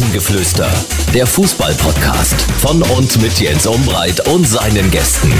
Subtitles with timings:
[0.00, 0.72] Rasengeflüster,
[1.12, 5.30] der Fußball-Podcast von und mit Jens Umbreit und seinen Gästen.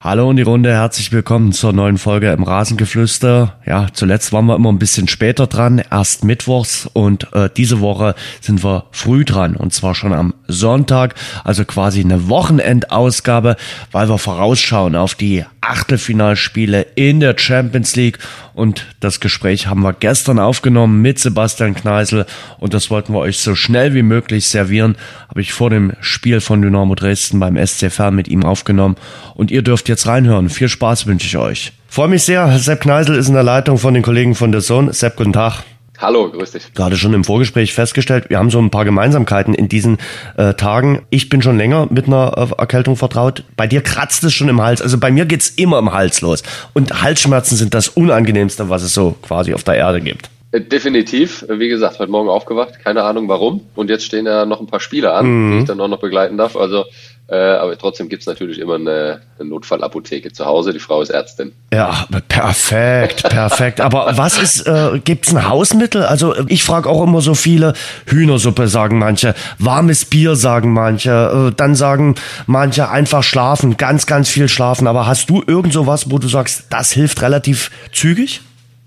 [0.00, 3.60] Hallo in die Runde, herzlich willkommen zur neuen Folge im Rasengeflüster.
[3.64, 8.16] Ja, zuletzt waren wir immer ein bisschen später dran, erst mittwochs und äh, diese Woche
[8.40, 11.14] sind wir früh dran und zwar schon am Sonntag,
[11.44, 13.56] also quasi eine Wochenendausgabe,
[13.92, 18.18] weil wir vorausschauen auf die Achtelfinalspiele in der Champions League
[18.54, 22.26] und das Gespräch haben wir gestern aufgenommen mit Sebastian Kneisel
[22.58, 24.96] und das wollten wir euch so schnell wie möglich servieren.
[25.28, 28.96] Habe ich vor dem Spiel von Dynamo Dresden beim SC Fern mit ihm aufgenommen
[29.34, 30.48] und ihr dürft jetzt reinhören.
[30.48, 31.72] Viel Spaß wünsche ich euch.
[31.88, 32.58] Freue mich sehr.
[32.58, 34.92] Sepp Kneisel ist in der Leitung von den Kollegen von der Zone.
[34.92, 35.62] Sepp, guten Tag.
[35.98, 36.74] Hallo, grüß dich.
[36.74, 39.98] Gerade schon im Vorgespräch festgestellt, wir haben so ein paar Gemeinsamkeiten in diesen
[40.36, 41.02] äh, Tagen.
[41.10, 43.44] Ich bin schon länger mit einer äh, Erkältung vertraut.
[43.56, 44.82] Bei dir kratzt es schon im Hals.
[44.82, 46.42] Also bei mir geht's immer im Hals los.
[46.72, 50.30] Und Halsschmerzen sind das Unangenehmste, was es so quasi auf der Erde gibt.
[50.50, 51.44] Äh, definitiv.
[51.48, 53.62] Wie gesagt, heute Morgen aufgewacht, keine Ahnung warum.
[53.74, 55.52] Und jetzt stehen ja noch ein paar Spiele an, mhm.
[55.52, 56.56] die ich dann auch noch begleiten darf.
[56.56, 56.84] Also
[57.26, 60.74] äh, aber trotzdem gibt's natürlich immer eine, eine, Notfallapotheke zu Hause.
[60.74, 61.52] Die Frau ist Ärztin.
[61.72, 63.80] Ja, perfekt, perfekt.
[63.80, 66.02] aber was ist, äh, gibt's ein Hausmittel?
[66.02, 67.72] Also ich frage auch immer so viele,
[68.06, 72.16] Hühnersuppe sagen manche, warmes Bier sagen manche, äh, dann sagen
[72.46, 74.86] manche einfach schlafen, ganz, ganz viel schlafen.
[74.86, 78.42] Aber hast du irgend so was, wo du sagst, das hilft relativ zügig?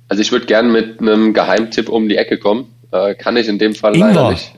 [0.10, 2.68] Also ich würde gerne mit einem Geheimtipp um die Ecke kommen.
[2.92, 4.14] Äh, kann ich in dem Fall Ingwer.
[4.14, 4.54] leider nicht.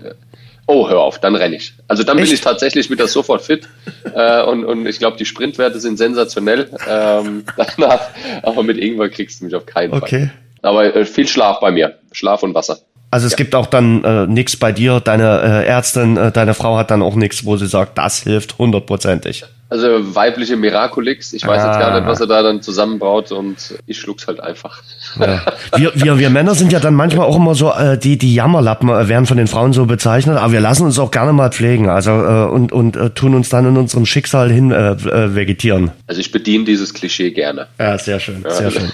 [0.71, 1.73] Oh, hör auf, dann renne ich.
[1.87, 2.27] Also dann Echt?
[2.27, 3.67] bin ich tatsächlich wieder sofort fit.
[4.15, 6.69] Äh, und, und ich glaube, die Sprintwerte sind sensationell.
[6.89, 7.99] Ähm, danach,
[8.41, 10.19] aber mit Ingwer kriegst du mich auf keinen okay.
[10.19, 10.31] Fall.
[10.61, 11.99] Aber äh, viel Schlaf bei mir.
[12.11, 12.79] Schlaf und Wasser.
[13.11, 13.37] Also es ja.
[13.37, 17.03] gibt auch dann äh, nichts bei dir, deine äh, Ärztin, äh, deine Frau hat dann
[17.03, 19.45] auch nichts, wo sie sagt, das hilft hundertprozentig.
[19.69, 21.67] Also weibliche Miraculix, ich weiß ah.
[21.67, 24.81] jetzt gar nicht, was er da dann zusammenbraut und ich schluck's halt einfach.
[25.19, 25.41] Ja.
[25.75, 28.89] Wir, wir, wir Männer sind ja dann manchmal auch immer so, äh, die, die Jammerlappen
[28.89, 31.87] äh, werden von den Frauen so bezeichnet, aber wir lassen uns auch gerne mal pflegen,
[31.87, 35.91] also äh, und, und äh, tun uns dann in unserem Schicksal hin äh, äh, vegetieren.
[36.07, 37.67] Also ich bediene dieses Klischee gerne.
[37.77, 38.49] Ja, sehr schön, ja.
[38.49, 38.91] sehr schön.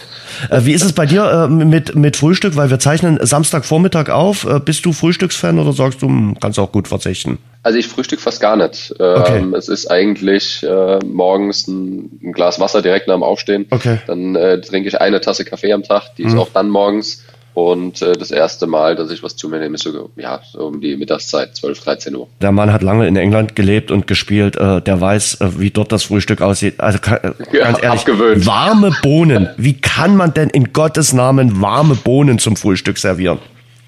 [0.50, 2.56] Äh, wie ist es bei dir äh, mit, mit Frühstück?
[2.56, 4.46] Weil wir zeichnen Samstagvormittag auf.
[4.46, 7.38] Äh, bist du Frühstücksfan oder sagst du, hm, kannst auch gut verzichten?
[7.66, 8.94] Also ich frühstück fast gar nicht.
[9.00, 9.40] Okay.
[9.40, 13.66] Ähm, es ist eigentlich äh, morgens ein, ein, Glas Wasser direkt nach dem Aufstehen.
[13.72, 13.98] Okay.
[14.06, 16.28] Dann äh, trinke ich eine Tasse Kaffee am Tag, die mhm.
[16.28, 17.24] ist auch dann morgens.
[17.56, 20.68] Und äh, das erste Mal, dass ich was zu mir nehme, ist so, ja, so
[20.68, 22.28] um die Mittagszeit, 12, 13 Uhr.
[22.40, 24.58] Der Mann hat lange in England gelebt und gespielt.
[24.58, 26.80] Äh, der weiß, äh, wie dort das Frühstück aussieht.
[26.80, 28.46] Also äh, ganz ja, ehrlich, abgewöhnt.
[28.46, 29.50] warme Bohnen.
[29.58, 33.40] Wie kann man denn in Gottes Namen warme Bohnen zum Frühstück servieren?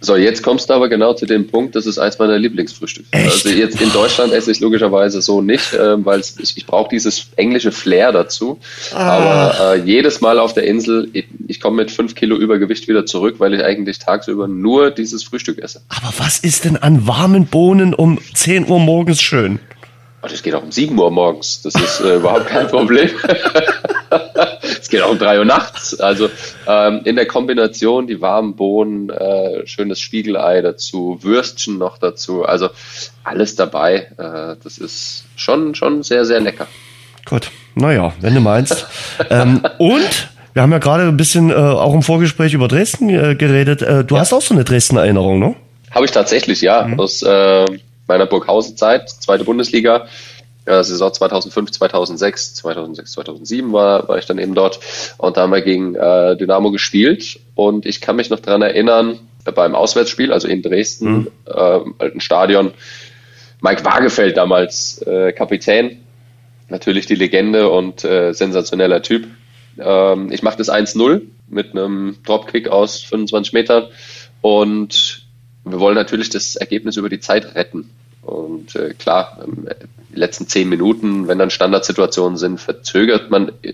[0.08, 3.10] So, jetzt kommst du aber genau zu dem Punkt, das ist eins meiner Lieblingsfrühstücke.
[3.12, 7.28] Also jetzt in Deutschland esse ich logischerweise so nicht, äh, weil ich, ich brauche dieses
[7.36, 8.58] englische Flair dazu.
[8.94, 9.18] Ah.
[9.18, 13.06] Aber äh, jedes Mal auf der Insel, ich, ich komme mit fünf Kilo Übergewicht wieder
[13.06, 15.82] zurück, weil ich eigentlich tagsüber nur dieses Frühstück esse.
[15.90, 19.60] Aber was ist denn an warmen Bohnen um 10 Uhr morgens schön?
[20.24, 21.62] Oh, das geht auch um 7 Uhr morgens.
[21.62, 23.10] Das ist äh, überhaupt kein Problem.
[24.82, 26.00] es geht auch um 3 Uhr nachts.
[26.00, 26.30] Also
[26.68, 32.44] ähm, in der Kombination die warmen Bohnen, äh, schönes Spiegelei dazu, Würstchen noch dazu.
[32.44, 32.70] Also
[33.24, 34.12] alles dabei.
[34.18, 36.68] Äh, das ist schon, schon sehr, sehr lecker.
[37.26, 38.88] Gut, naja, wenn du meinst.
[39.30, 43.36] ähm, und wir haben ja gerade ein bisschen äh, auch im Vorgespräch über Dresden äh,
[43.36, 43.84] geredet.
[43.84, 44.22] Äh, du ja.
[44.22, 45.56] hast auch so eine Dresden-Erinnerung, ne?
[45.92, 46.88] Habe ich tatsächlich, ja.
[46.88, 47.00] Mhm.
[47.00, 47.66] Aus äh,
[48.08, 50.08] meiner Burghausen-Zeit, zweite Bundesliga.
[50.66, 54.82] Ja, Saison 2005, 2006, 2006, 2007 war, war ich dann eben dort
[55.18, 59.20] und da haben wir gegen äh, Dynamo gespielt und ich kann mich noch dran erinnern,
[59.56, 61.28] beim Auswärtsspiel, also in Dresden, mhm.
[61.46, 62.74] äh, alten Stadion,
[63.62, 66.02] Mike Wagefeld damals äh, Kapitän,
[66.70, 69.28] natürlich die Legende und äh, sensationeller Typ.
[69.80, 73.88] Ähm, ich mache das 1-0 mit einem Dropkick aus 25 Metern
[74.42, 75.27] und
[75.72, 77.90] wir wollen natürlich das Ergebnis über die Zeit retten.
[78.22, 79.68] Und äh, klar, ähm,
[80.14, 83.74] die letzten zehn Minuten, wenn dann Standardsituationen sind, verzögert man äh,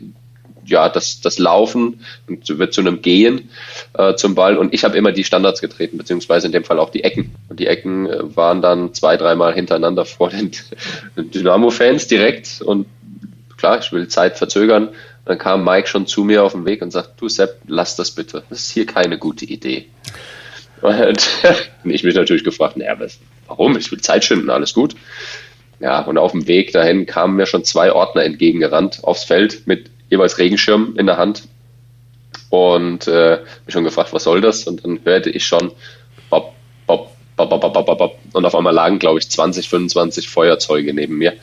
[0.66, 3.50] ja das, das Laufen und wird zu einem Gehen
[3.98, 4.58] äh, zum Ball.
[4.58, 7.36] Und ich habe immer die Standards getreten, beziehungsweise in dem Fall auch die Ecken.
[7.50, 10.52] Und die Ecken äh, waren dann zwei, dreimal hintereinander vor den
[11.18, 12.62] Dynamo-Fans direkt.
[12.62, 12.86] Und
[13.58, 14.90] klar, ich will Zeit verzögern.
[15.26, 18.12] Dann kam Mike schon zu mir auf den Weg und sagt, du Sepp, lass das
[18.12, 18.44] bitte.
[18.50, 19.88] Das ist hier keine gute Idee.
[20.84, 21.30] Und
[21.86, 23.78] ich mich natürlich gefragt, naja, was, warum?
[23.78, 24.96] Ich will Zeit schinden, alles gut.
[25.80, 29.90] Ja, und auf dem Weg dahin kamen mir schon zwei Ordner entgegengerannt aufs Feld mit
[30.10, 31.44] jeweils Regenschirm in der Hand.
[32.50, 34.68] Und äh, mich schon gefragt, was soll das?
[34.68, 35.72] Und dann hörte ich schon
[36.30, 36.54] bop,
[36.86, 38.20] bop, bop, bop, bop, bop, bop.
[38.34, 41.34] Und auf einmal lagen, glaube ich, 20, 25 Feuerzeuge neben mir,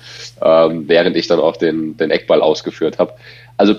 [0.43, 3.15] ähm, während ich dann auch den, den Eckball ausgeführt habe.
[3.57, 3.77] Also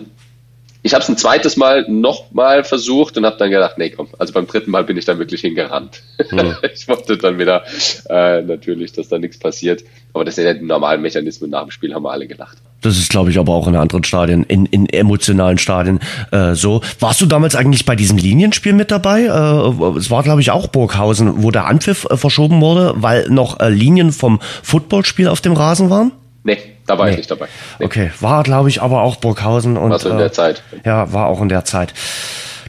[0.84, 4.34] ich habe es ein zweites Mal nochmal versucht und habe dann gedacht, nee, komm, also
[4.34, 6.02] beim dritten Mal bin ich dann wirklich hingerannt.
[6.30, 6.56] Hm.
[6.74, 7.64] ich wollte dann wieder
[8.10, 9.84] äh, natürlich, dass da nichts passiert.
[10.14, 12.58] Aber das sind ja die normalen Mechanismen nach dem Spiel, haben wir alle gelacht.
[12.82, 16.00] Das ist, glaube ich, aber auch in anderen Stadien, in, in emotionalen Stadien
[16.32, 16.82] äh, so.
[17.00, 19.26] Warst du damals eigentlich bei diesem Linienspiel mit dabei?
[19.26, 23.60] Äh, es war, glaube ich, auch Burghausen, wo der Anpfiff äh, verschoben wurde, weil noch
[23.60, 26.12] äh, Linien vom Footballspiel auf dem Rasen waren?
[26.44, 26.58] Nee,
[26.92, 27.12] da war nee.
[27.12, 27.48] ich nicht dabei.
[27.80, 27.86] Nee.
[27.86, 29.78] Okay, war, glaube ich, aber auch Burghausen.
[29.78, 30.62] Und, war in der äh, Zeit.
[30.84, 31.94] Ja, war auch in der Zeit.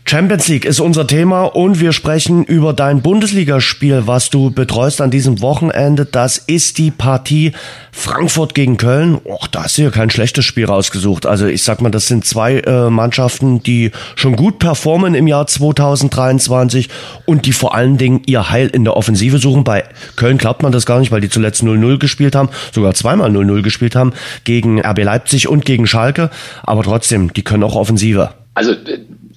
[0.04, 5.10] Champions League ist unser Thema und wir sprechen über dein Bundesligaspiel, was du betreust an
[5.10, 6.04] diesem Wochenende.
[6.04, 7.52] Das ist die Partie
[7.93, 9.19] Frankfurt gegen Köln.
[9.25, 11.25] Och, da hast du ja kein schlechtes Spiel rausgesucht.
[11.25, 15.46] Also ich sag mal, das sind zwei äh, Mannschaften, die schon gut performen im Jahr
[15.46, 16.90] 2023
[17.25, 19.64] und die vor allen Dingen ihr Heil in der Offensive suchen.
[19.64, 19.84] Bei
[20.16, 23.62] Köln glaubt man das gar nicht, weil die zuletzt 0-0 gespielt haben, sogar zweimal 0-0
[23.62, 24.12] gespielt haben
[24.44, 26.31] gegen RB Leipzig und gegen Schalke.
[26.64, 28.31] Aber trotzdem, die können auch Offensive.
[28.54, 28.75] Also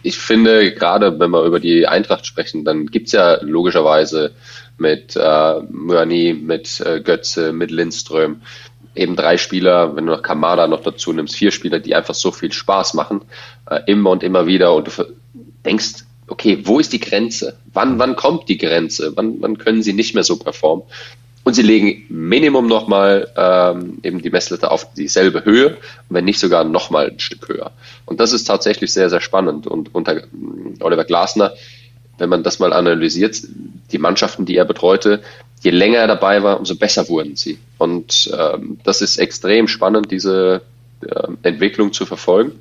[0.06, 4.36] ich finde, gerade wenn wir über die Eintracht sprechen, dann gibt's ja logischerweise
[4.78, 8.42] mit äh, Möani, mit äh, Götze, mit Lindström
[8.94, 12.32] eben drei Spieler, wenn du noch Kamada noch dazu nimmst, vier Spieler, die einfach so
[12.32, 13.22] viel Spaß machen,
[13.70, 15.06] äh, immer und immer wieder und du
[15.66, 17.58] denkst, okay, wo ist die Grenze?
[17.74, 19.12] Wann, wann kommt die Grenze?
[19.16, 20.86] Wann, wann können sie nicht mehr so performen?
[21.46, 25.78] Und sie legen Minimum nochmal ähm, eben die Messlatte auf dieselbe Höhe,
[26.10, 27.72] wenn nicht sogar nochmal ein Stück höher.
[28.06, 29.68] Und das ist tatsächlich sehr, sehr spannend.
[29.68, 30.24] Und unter
[30.80, 31.54] Oliver Glasner,
[32.18, 33.44] wenn man das mal analysiert,
[33.92, 35.22] die Mannschaften, die er betreute,
[35.62, 37.60] je länger er dabei war, umso besser wurden sie.
[37.78, 40.64] Und ähm, das ist extrem spannend, diese
[41.02, 42.54] äh, Entwicklung zu verfolgen.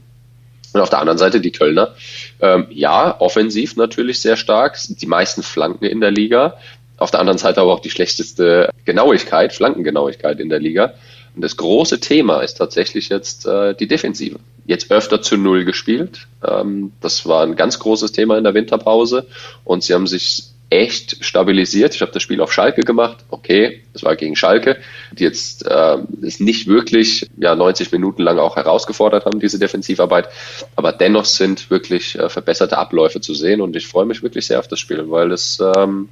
[0.75, 1.94] Und auf der anderen Seite die Kölner.
[2.40, 6.58] Ähm, ja, offensiv natürlich sehr stark, die meisten Flanken in der Liga,
[6.96, 10.94] auf der anderen Seite aber auch die schlechteste Genauigkeit, Flankengenauigkeit in der Liga.
[11.35, 14.38] Und das große Thema ist tatsächlich jetzt äh, die Defensive.
[14.67, 16.29] Jetzt öfter zu Null gespielt.
[16.46, 19.26] Ähm, das war ein ganz großes Thema in der Winterpause.
[19.64, 21.94] Und sie haben sich echt stabilisiert.
[21.94, 23.19] Ich habe das Spiel auf Schalke gemacht.
[23.31, 24.76] Okay, es war gegen Schalke,
[25.12, 30.29] die jetzt äh, es nicht wirklich ja 90 Minuten lang auch herausgefordert haben, diese Defensivarbeit.
[30.75, 34.59] Aber dennoch sind wirklich äh, verbesserte Abläufe zu sehen und ich freue mich wirklich sehr
[34.59, 36.09] auf das Spiel, weil es ähm,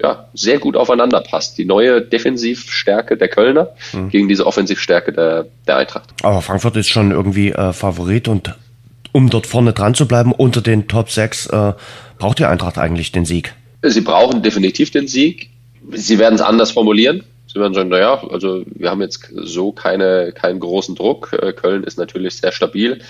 [0.00, 1.58] ja sehr gut aufeinander passt.
[1.58, 4.10] Die neue Defensivstärke der Kölner mhm.
[4.10, 6.10] gegen diese Offensivstärke der, der Eintracht.
[6.22, 8.54] Aber Frankfurt ist schon irgendwie äh, Favorit und
[9.10, 11.72] um dort vorne dran zu bleiben unter den Top 6, äh,
[12.18, 13.54] braucht die Eintracht eigentlich den Sieg.
[13.86, 15.50] Sie brauchen definitiv den Sieg.
[15.92, 17.24] Sie werden es anders formulieren.
[17.46, 21.32] Sie werden sagen, naja, also wir haben jetzt so keine, keinen großen Druck.
[21.40, 23.00] Äh, Köln ist natürlich sehr stabil.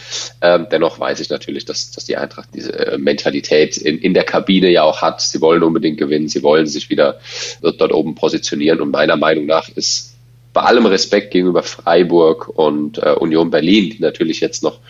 [0.43, 4.25] Ähm, dennoch weiß ich natürlich, dass, dass die Eintracht diese äh, Mentalität in, in der
[4.25, 5.23] Kabine ja auch hat.
[5.23, 6.29] Sie wollen unbedingt gewinnen.
[6.29, 7.21] Sie wollen sich wieder
[7.63, 8.81] dort, oben positionieren.
[8.81, 10.15] Und meiner Meinung nach ist
[10.53, 14.81] bei allem Respekt gegenüber Freiburg und äh, Union Berlin, die natürlich jetzt noch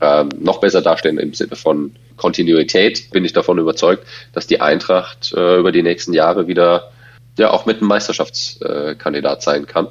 [0.00, 5.32] ähm, noch besser dastehen im Sinne von Kontinuität, bin ich davon überzeugt, dass die Eintracht
[5.34, 6.90] äh, über die nächsten Jahre wieder
[7.38, 9.88] ja auch mit einem Meisterschaftskandidat sein kann.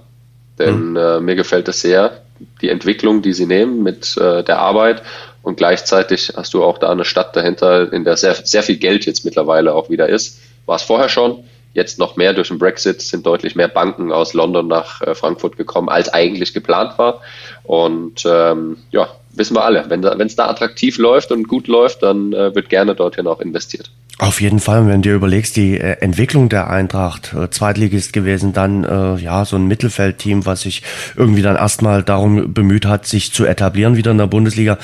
[0.58, 0.98] Denn mhm.
[0.98, 2.22] äh, mir gefällt es sehr,
[2.62, 5.02] die Entwicklung, die sie nehmen mit äh, der Arbeit
[5.42, 9.06] und gleichzeitig hast du auch da eine Stadt dahinter, in der sehr, sehr viel Geld
[9.06, 10.40] jetzt mittlerweile auch wieder ist.
[10.66, 14.34] War es vorher schon, jetzt noch mehr durch den Brexit sind deutlich mehr Banken aus
[14.34, 17.22] London nach äh, Frankfurt gekommen, als eigentlich geplant war.
[17.64, 22.34] Und ähm, ja, wissen wir alle, wenn es da attraktiv läuft und gut läuft, dann
[22.34, 23.92] äh, wird gerne dorthin auch investiert.
[24.18, 28.52] Auf jeden Fall, wenn du dir überlegst, die äh, Entwicklung der Eintracht, äh, Zweitligist gewesen,
[28.52, 30.84] dann äh, ja so ein Mittelfeldteam, was sich
[31.16, 34.78] irgendwie dann erstmal darum bemüht hat, sich zu etablieren wieder in der Bundesliga.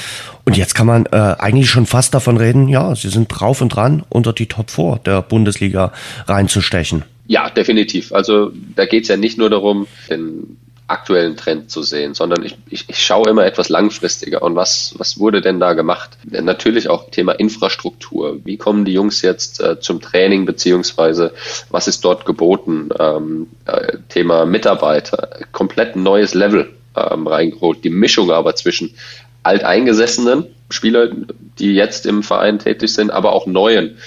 [0.46, 3.70] Und jetzt kann man äh, eigentlich schon fast davon reden, ja, sie sind drauf und
[3.70, 5.92] dran, unter die Top 4 der Bundesliga
[6.28, 7.04] reinzustechen.
[7.28, 8.14] Ja, definitiv.
[8.14, 12.86] Also da geht's ja nicht nur darum, den aktuellen Trend zu sehen, sondern ich, ich,
[12.88, 14.44] ich schaue immer etwas langfristiger.
[14.44, 16.12] Und was, was wurde denn da gemacht?
[16.24, 18.40] Natürlich auch Thema Infrastruktur.
[18.44, 21.34] Wie kommen die Jungs jetzt äh, zum Training, beziehungsweise
[21.70, 22.90] was ist dort geboten?
[23.00, 27.84] Ähm, äh, Thema Mitarbeiter, komplett neues Level ähm, reingeholt.
[27.84, 28.96] Die Mischung aber zwischen
[29.42, 31.28] alteingesessenen Spielern,
[31.60, 33.98] die jetzt im Verein tätig sind, aber auch neuen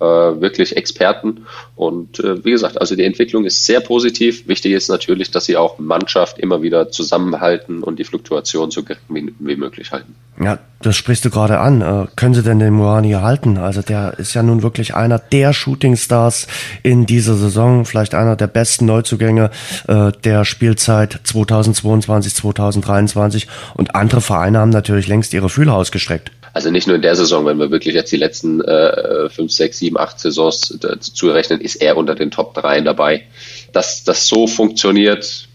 [0.00, 1.46] äh, wirklich Experten.
[1.76, 4.48] Und äh, wie gesagt, also die Entwicklung ist sehr positiv.
[4.48, 9.00] Wichtig ist natürlich, dass sie auch Mannschaft immer wieder zusammenhalten und die Fluktuation so gering
[9.08, 10.14] wie, wie möglich halten.
[10.42, 11.82] Ja, das sprichst du gerade an.
[11.82, 13.58] Äh, können sie denn den Moani halten?
[13.58, 16.46] Also der ist ja nun wirklich einer der Shootingstars
[16.82, 19.50] in dieser Saison, vielleicht einer der besten Neuzugänge
[19.86, 23.48] äh, der Spielzeit 2022, 2023.
[23.74, 26.32] Und andere Vereine haben natürlich längst ihre Fühler ausgestreckt.
[26.52, 29.78] Also nicht nur in der Saison, wenn wir wirklich jetzt die letzten äh, fünf, sechs,
[29.78, 33.24] sieben, acht Saisons äh, zu rechnen, ist er unter den Top 3 dabei.
[33.72, 35.48] Dass das so funktioniert,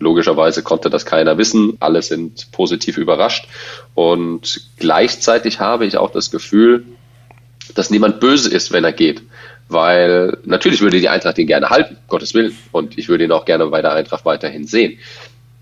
[0.00, 1.76] Logischerweise konnte das keiner wissen.
[1.80, 3.48] Alle sind positiv überrascht.
[3.94, 6.84] Und gleichzeitig habe ich auch das Gefühl,
[7.74, 9.22] dass niemand böse ist, wenn er geht.
[9.68, 12.56] Weil natürlich würde die Eintracht ihn gerne halten, Gottes Willen.
[12.70, 14.98] Und ich würde ihn auch gerne bei der Eintracht weiterhin sehen.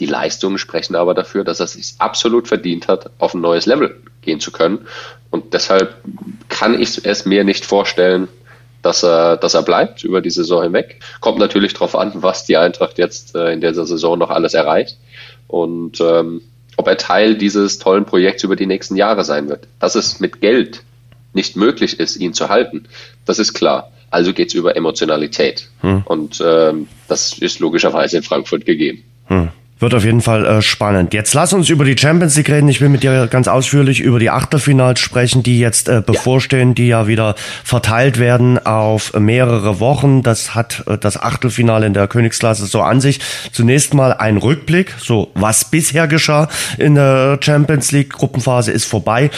[0.00, 3.96] Die Leistungen sprechen aber dafür, dass er sich absolut verdient hat, auf ein neues Level
[4.22, 4.86] gehen zu können.
[5.30, 5.96] Und deshalb
[6.48, 8.28] kann ich es mir nicht vorstellen,
[8.82, 11.00] dass er, dass er bleibt über die Saison hinweg.
[11.20, 14.98] Kommt natürlich darauf an, was die Eintracht jetzt äh, in dieser Saison noch alles erreicht
[15.48, 16.42] und ähm,
[16.76, 19.66] ob er Teil dieses tollen Projekts über die nächsten Jahre sein wird.
[19.80, 20.82] Dass es mit Geld
[21.32, 22.86] nicht möglich ist, ihn zu halten,
[23.24, 23.90] das ist klar.
[24.10, 25.68] Also geht es über Emotionalität.
[25.80, 26.02] Hm.
[26.04, 29.02] Und ähm, das ist logischerweise in Frankfurt gegeben.
[29.26, 29.50] Hm.
[29.78, 31.12] Wird auf jeden Fall äh, spannend.
[31.12, 32.68] Jetzt lass uns über die Champions League reden.
[32.68, 36.88] Ich will mit dir ganz ausführlich über die Achtelfinals sprechen, die jetzt äh, bevorstehen, die
[36.88, 40.22] ja wieder verteilt werden auf mehrere Wochen.
[40.22, 43.20] Das hat äh, das Achtelfinale in der Königsklasse so an sich.
[43.52, 49.30] Zunächst mal ein Rückblick, so was bisher geschah in der Champions League Gruppenphase ist vorbei.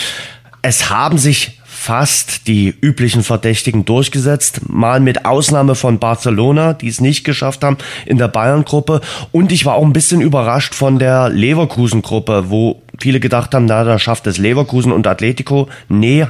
[0.63, 1.58] Es haben sich
[1.89, 7.79] fast die üblichen Verdächtigen durchgesetzt, mal mit Ausnahme von Barcelona, die es nicht geschafft haben
[8.05, 9.01] in der Bayern-Gruppe.
[9.33, 13.85] Und ich war auch ein bisschen überrascht von der Leverkusen-Gruppe, wo viele gedacht haben, na,
[13.85, 15.71] da schafft es Leverkusen und Atletico.
[15.89, 16.27] Nee,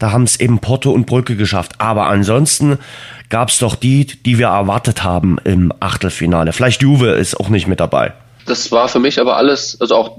[0.00, 1.74] da haben es eben Porto und Brücke geschafft.
[1.78, 2.76] Aber ansonsten
[3.28, 6.52] gab es doch die, die wir erwartet haben im Achtelfinale.
[6.52, 8.12] Vielleicht Juve ist auch nicht mit dabei.
[8.46, 10.16] Das war für mich aber alles, also auch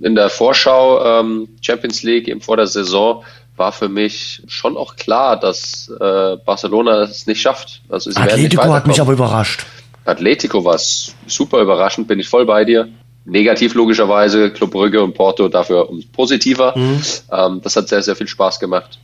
[0.00, 3.22] in der Vorschau ähm, Champions League eben vor der Saison,
[3.56, 7.82] war für mich schon auch klar, dass äh, Barcelona es nicht schafft.
[7.88, 9.64] Also sie Atletico hat mich aber überrascht.
[10.04, 12.88] Atletico war super überraschend, bin ich voll bei dir.
[13.24, 16.76] Negativ logischerweise, Club Brügge und Porto dafür positiver.
[16.76, 17.02] Mhm.
[17.32, 18.98] Ähm, das hat sehr, sehr viel Spaß gemacht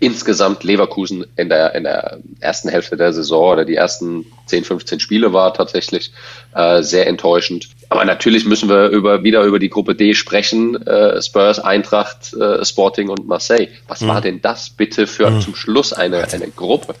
[0.00, 5.00] insgesamt Leverkusen in der, in der ersten Hälfte der Saison oder die ersten 10, 15
[5.00, 6.12] Spiele war tatsächlich
[6.54, 7.68] äh, sehr enttäuschend.
[7.90, 10.86] Aber natürlich müssen wir über, wieder über die Gruppe D sprechen.
[10.86, 13.68] Äh, Spurs, Eintracht, äh, Sporting und Marseille.
[13.86, 14.08] Was mhm.
[14.08, 15.40] war denn das bitte für mhm.
[15.40, 16.94] zum Schluss eine, eine Gruppe?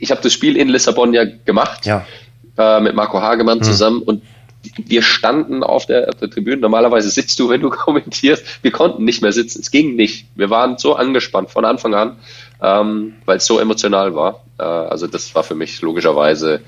[0.00, 1.86] ich habe das Spiel in Lissabon ja gemacht.
[1.86, 2.06] Ja.
[2.56, 3.62] Äh, mit Marco Hagemann mhm.
[3.62, 4.22] zusammen und
[4.76, 6.60] wir standen auf der, auf der, Tribüne.
[6.60, 8.44] Normalerweise sitzt du, wenn du kommentierst.
[8.62, 9.60] Wir konnten nicht mehr sitzen.
[9.60, 10.26] Es ging nicht.
[10.34, 12.16] Wir waren so angespannt von Anfang an,
[12.60, 14.44] ähm, weil es so emotional war.
[14.58, 16.60] Äh, also das war für mich logischerweise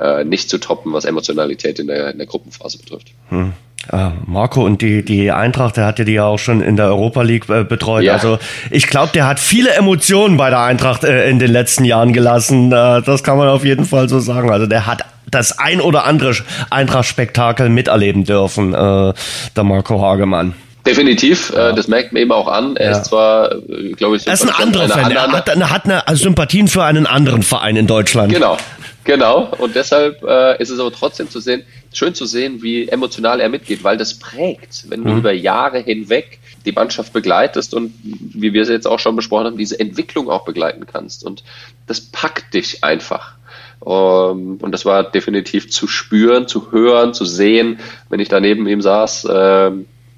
[0.00, 3.08] äh, nicht zu toppen, was Emotionalität in der, in der Gruppenphase betrifft.
[3.28, 3.52] Hm.
[3.88, 6.86] Ah, Marco und die, die Eintracht, der hat ja die ja auch schon in der
[6.86, 8.04] Europa League äh, betreut.
[8.04, 8.12] Ja.
[8.12, 8.38] Also
[8.70, 12.70] ich glaube, der hat viele Emotionen bei der Eintracht äh, in den letzten Jahren gelassen.
[12.70, 14.50] Äh, das kann man auf jeden Fall so sagen.
[14.50, 16.34] Also der hat das ein oder andere
[16.68, 19.14] Eintracht-Spektakel miterleben dürfen, äh,
[19.56, 20.54] der Marco Hagemann.
[20.86, 21.70] Definitiv, ja.
[21.70, 22.76] äh, das merkt man eben auch an.
[22.76, 22.98] Er ja.
[22.98, 23.50] ist zwar,
[23.96, 25.10] glaube ich, er ist ein anderer Fan.
[25.10, 28.32] Er hat, hat eine Sympathien für einen anderen Verein in Deutschland.
[28.32, 28.56] Genau,
[29.04, 29.52] genau.
[29.58, 33.48] Und deshalb äh, ist es aber trotzdem zu sehen, schön zu sehen, wie emotional er
[33.48, 35.18] mitgeht, weil das prägt, wenn du mhm.
[35.18, 39.56] über Jahre hinweg die Mannschaft begleitest und wie wir es jetzt auch schon besprochen haben,
[39.56, 41.24] diese Entwicklung auch begleiten kannst.
[41.24, 41.42] Und
[41.86, 43.34] das packt dich einfach.
[43.80, 47.78] Um, ähm, und das war definitiv zu spüren, zu hören, zu sehen,
[48.10, 49.70] wenn ich da neben ihm saß, äh,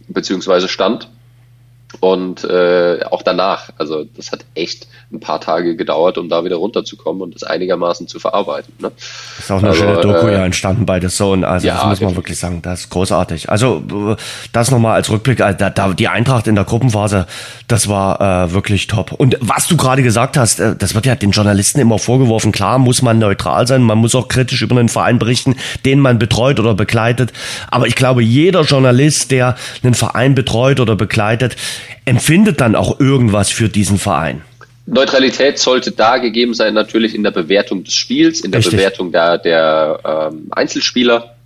[0.09, 1.09] beziehungsweise stand.
[2.01, 6.57] Und äh, auch danach, also das hat echt ein paar Tage gedauert, um da wieder
[6.57, 8.73] runterzukommen und das einigermaßen zu verarbeiten.
[8.79, 8.91] Ne?
[9.39, 11.85] Ist auch eine also, schöne Doku äh, ja entstanden bei The Zone, also ja, das
[11.85, 13.51] muss man wirklich sagen, das ist großartig.
[13.51, 14.17] Also
[14.53, 17.27] das nochmal als Rückblick, äh, da, da, die Eintracht in der Gruppenphase,
[17.69, 19.13] das war äh, wirklich top.
[19.13, 22.79] Und was du gerade gesagt hast, äh, das wird ja den Journalisten immer vorgeworfen, klar
[22.79, 26.59] muss man neutral sein, man muss auch kritisch über einen Verein berichten, den man betreut
[26.59, 27.33] oder begleitet.
[27.71, 31.57] Aber ich glaube, jeder Journalist, der einen Verein betreut oder begleitet,
[32.05, 34.43] empfindet dann auch irgendwas für diesen Verein.
[34.87, 38.79] Neutralität sollte da gegeben sein, natürlich in der Bewertung des Spiels, in der Richtig.
[38.79, 41.37] Bewertung der, der ähm, Einzelspieler.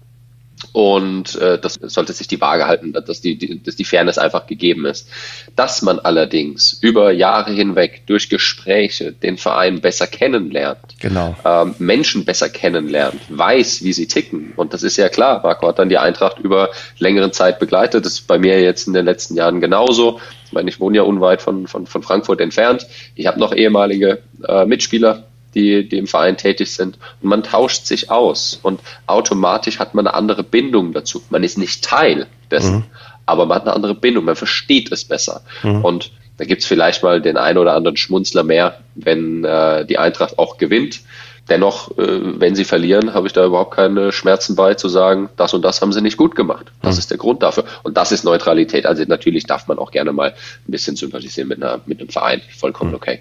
[0.77, 4.47] Und äh, das sollte sich die Waage halten, dass die, die, dass die Fairness einfach
[4.47, 5.09] gegeben ist.
[5.57, 11.35] Dass man allerdings über Jahre hinweg durch Gespräche den Verein besser kennenlernt, genau.
[11.47, 14.53] ähm, Menschen besser kennenlernt, weiß, wie sie ticken.
[14.55, 15.41] Und das ist ja klar.
[15.43, 16.69] Marco hat dann die Eintracht über
[16.99, 18.05] längere Zeit begleitet.
[18.05, 20.21] Das ist bei mir jetzt in den letzten Jahren genauso.
[20.45, 22.87] Ich meine, ich wohne ja unweit von, von, von Frankfurt entfernt.
[23.15, 25.25] Ich habe noch ehemalige äh, Mitspieler
[25.57, 26.99] die, die im Verein tätig sind.
[27.23, 31.23] Und man tauscht sich aus und automatisch hat man eine andere Bindung dazu.
[31.31, 32.85] Man ist nicht Teil dessen, mhm.
[33.25, 35.43] aber man hat eine andere Bindung, man versteht es besser.
[35.65, 35.85] Mhm.
[35.85, 40.39] Und da gibt's vielleicht mal den einen oder anderen Schmunzler mehr, wenn äh, die Eintracht
[40.39, 41.01] auch gewinnt.
[41.49, 45.55] Dennoch, äh, wenn sie verlieren, habe ich da überhaupt keine Schmerzen bei zu sagen, das
[45.55, 46.67] und das haben sie nicht gut gemacht.
[46.83, 46.99] Das mhm.
[46.99, 47.65] ist der Grund dafür.
[47.85, 48.85] Und das ist Neutralität.
[48.85, 52.43] Also natürlich darf man auch gerne mal ein bisschen sympathisieren mit, einer, mit einem Verein.
[52.59, 52.97] Vollkommen mhm.
[52.97, 53.21] okay.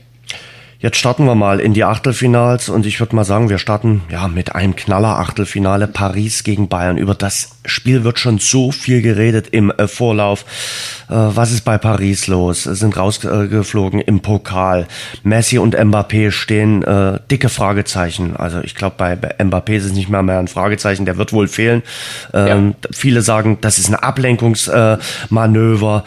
[0.85, 4.27] Jetzt starten wir mal in die Achtelfinals und ich würde mal sagen, wir starten ja
[4.27, 6.99] mit einem Knaller-Achtelfinale Paris gegen Bayern.
[6.99, 10.45] Über das Spiel wird schon so viel geredet im äh, Vorlauf.
[11.09, 12.67] Äh, was ist bei Paris los?
[12.67, 14.85] Es sind rausgeflogen im Pokal.
[15.23, 18.35] Messi und Mbappé stehen äh, dicke Fragezeichen.
[18.35, 21.33] Also ich glaube, bei, bei Mbappé ist es nicht mehr mehr ein Fragezeichen, der wird
[21.33, 21.81] wohl fehlen.
[22.31, 22.89] Ähm, ja.
[22.91, 26.03] Viele sagen, das ist ein Ablenkungsmanöver.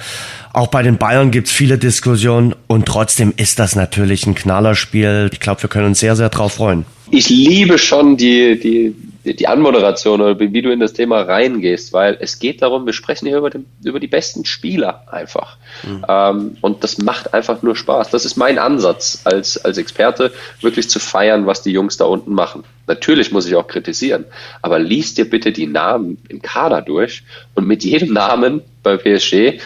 [0.52, 5.31] Auch bei den Bayern gibt's viele Diskussionen und trotzdem ist das natürlich ein Knallerspiel.
[5.33, 6.85] Ich glaube, wir können uns sehr, sehr drauf freuen.
[7.11, 12.17] Ich liebe schon die, die, die Anmoderation oder wie du in das Thema reingehst, weil
[12.21, 15.57] es geht darum, wir sprechen hier über, den, über die besten Spieler einfach.
[15.85, 16.05] Mhm.
[16.09, 18.11] Ähm, und das macht einfach nur Spaß.
[18.11, 22.33] Das ist mein Ansatz als, als Experte, wirklich zu feiern, was die Jungs da unten
[22.33, 22.64] machen.
[22.87, 24.25] Natürlich muss ich auch kritisieren,
[24.62, 27.23] aber liest dir bitte die Namen im Kader durch
[27.55, 29.61] und mit jedem Namen bei PSG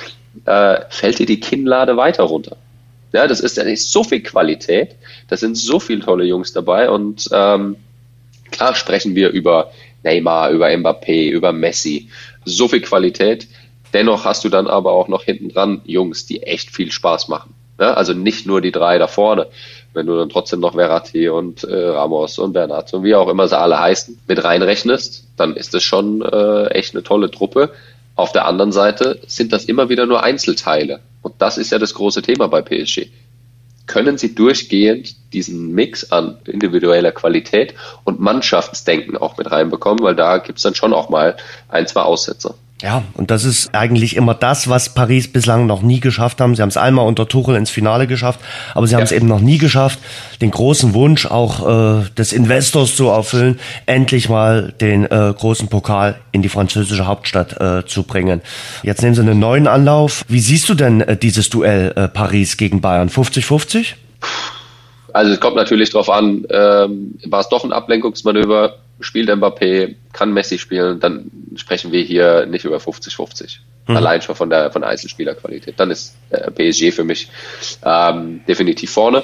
[0.45, 2.57] äh, fällt dir die Kinnlade weiter runter.
[3.13, 4.97] Ja, das ist, das ist so viel Qualität,
[5.29, 7.77] da sind so viele tolle Jungs dabei und ähm,
[8.51, 9.71] klar sprechen wir über
[10.03, 12.09] Neymar, über Mbappé, über Messi,
[12.45, 13.49] so viel Qualität.
[13.93, 17.55] Dennoch hast du dann aber auch noch hinten dran Jungs, die echt viel Spaß machen.
[17.79, 19.49] Ja, also nicht nur die drei da vorne.
[19.93, 23.49] Wenn du dann trotzdem noch Verratti und äh, Ramos und Bernat und wie auch immer
[23.49, 27.73] sie alle heißen, mit reinrechnest, dann ist es schon äh, echt eine tolle Truppe,
[28.15, 31.01] auf der anderen Seite sind das immer wieder nur Einzelteile.
[31.23, 33.09] Und das ist ja das große Thema bei PSG.
[33.87, 40.39] Können sie durchgehend diesen Mix an individueller Qualität und Mannschaftsdenken auch mit reinbekommen, weil da
[40.39, 41.37] gibt's dann schon auch mal
[41.69, 42.55] ein, zwei Aussetzer.
[42.83, 46.57] Ja, und das ist eigentlich immer das, was Paris bislang noch nie geschafft haben.
[46.57, 48.41] Sie haben es einmal unter Tuchel ins Finale geschafft,
[48.75, 50.01] aber sie haben es eben noch nie geschafft,
[50.41, 56.17] den großen Wunsch auch äh, des Investors zu erfüllen, endlich mal den äh, großen Pokal
[56.33, 58.41] in die französische Hauptstadt äh, zu bringen.
[58.83, 60.25] Jetzt nehmen sie einen neuen Anlauf.
[60.27, 63.09] Wie siehst du denn äh, dieses Duell äh, Paris gegen Bayern?
[63.09, 63.95] 50-50?
[65.13, 70.33] Also es kommt natürlich darauf an, ähm, war es doch ein Ablenkungsmanöver, spielt Mbappé, kann
[70.33, 73.59] Messi spielen, dann sprechen wir hier nicht über 50-50.
[73.87, 73.97] Mhm.
[73.97, 75.79] Allein schon von der, von der Einzelspielerqualität.
[75.79, 77.29] Dann ist äh, PSG für mich
[77.85, 79.23] ähm, definitiv vorne.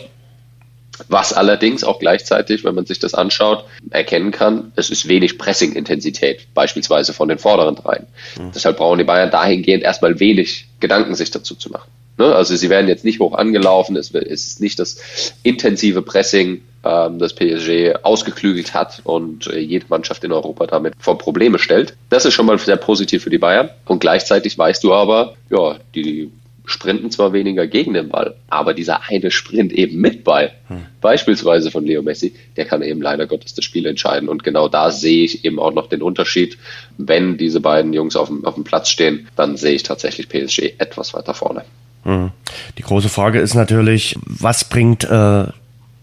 [1.07, 6.53] Was allerdings auch gleichzeitig, wenn man sich das anschaut, erkennen kann, es ist wenig Pressing-Intensität,
[6.55, 8.07] beispielsweise von den vorderen dreien.
[8.37, 8.51] Mhm.
[8.53, 11.89] Deshalb brauchen die Bayern dahingehend erstmal wenig Gedanken sich dazu zu machen.
[12.19, 12.35] Ne?
[12.35, 17.35] Also sie werden jetzt nicht hoch angelaufen, es ist nicht das intensive Pressing, ähm, das
[17.35, 21.95] PSG ausgeklügelt hat und äh, jede Mannschaft in Europa damit vor Probleme stellt.
[22.11, 23.71] Das ist schon mal sehr positiv für die Bayern.
[23.87, 26.31] Und gleichzeitig weißt du aber, ja, die
[26.69, 30.85] sprinten zwar weniger gegen den Ball, aber dieser eine Sprint eben mit Ball, hm.
[31.01, 34.29] beispielsweise von Leo Messi, der kann eben leider Gottes das Spiel entscheiden.
[34.29, 36.59] Und genau da sehe ich eben auch noch den Unterschied.
[36.99, 40.75] Wenn diese beiden Jungs auf dem, auf dem Platz stehen, dann sehe ich tatsächlich PSG
[40.79, 41.65] etwas weiter vorne.
[42.05, 42.33] Mhm.
[42.77, 45.47] Die große Frage ist natürlich, was bringt äh,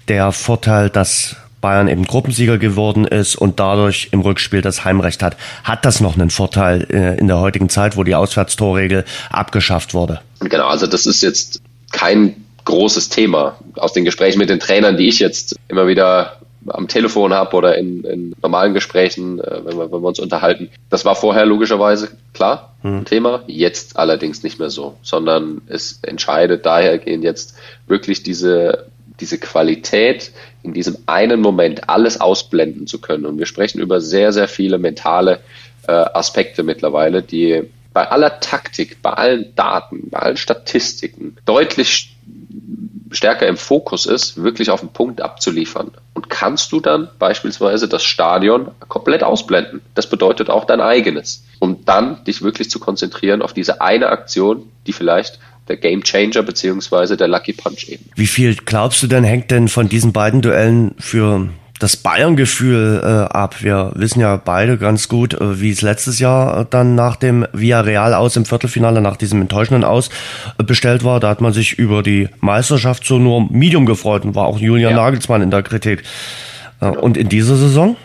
[0.08, 5.36] der Vorteil, dass Bayern eben Gruppensieger geworden ist und dadurch im Rückspiel das Heimrecht hat.
[5.64, 10.22] Hat das noch einen Vorteil äh, in der heutigen Zeit, wo die Auswärtstorregel abgeschafft wurde?
[10.42, 13.58] Genau, also das ist jetzt kein großes Thema.
[13.78, 17.78] Aus den Gesprächen mit den Trainern, die ich jetzt immer wieder am Telefon habe oder
[17.78, 20.70] in, in normalen Gesprächen, äh, wenn, wir, wenn wir uns unterhalten.
[20.90, 23.00] Das war vorher logischerweise klar hm.
[23.00, 27.56] ein Thema, jetzt allerdings nicht mehr so, sondern es entscheidet dahergehend jetzt
[27.88, 28.86] wirklich diese,
[29.20, 30.32] diese Qualität
[30.64, 33.26] in diesem einen Moment alles ausblenden zu können.
[33.26, 35.40] Und wir sprechen über sehr, sehr viele mentale
[35.88, 42.16] äh, Aspekte mittlerweile, die bei aller Taktik, bei allen Daten, bei allen Statistiken deutlich
[43.12, 45.92] stärker im Fokus ist, wirklich auf den Punkt abzuliefern.
[46.14, 49.82] Und kannst du dann beispielsweise das Stadion komplett ausblenden.
[49.94, 51.46] Das bedeutet auch dein eigenes.
[51.60, 56.44] Um dann dich wirklich zu konzentrieren auf diese eine Aktion, die vielleicht der Game Changer
[56.44, 58.06] beziehungsweise der Lucky Punch eben.
[58.16, 61.50] Wie viel glaubst du denn hängt denn von diesen beiden Duellen für
[61.80, 63.62] das Bayern-Gefühl äh, ab.
[63.62, 67.46] Wir wissen ja beide ganz gut, äh, wie es letztes Jahr äh, dann nach dem
[67.52, 70.10] Villarreal aus im Viertelfinale, nach diesem enttäuschenden Aus
[70.58, 71.20] äh, bestellt war.
[71.20, 74.92] Da hat man sich über die Meisterschaft so nur Medium gefreut und war auch Julian
[74.92, 74.98] ja.
[74.98, 76.04] Nagelsmann in der Kritik.
[76.80, 77.02] Äh, genau.
[77.02, 77.98] Und in dieser Saison?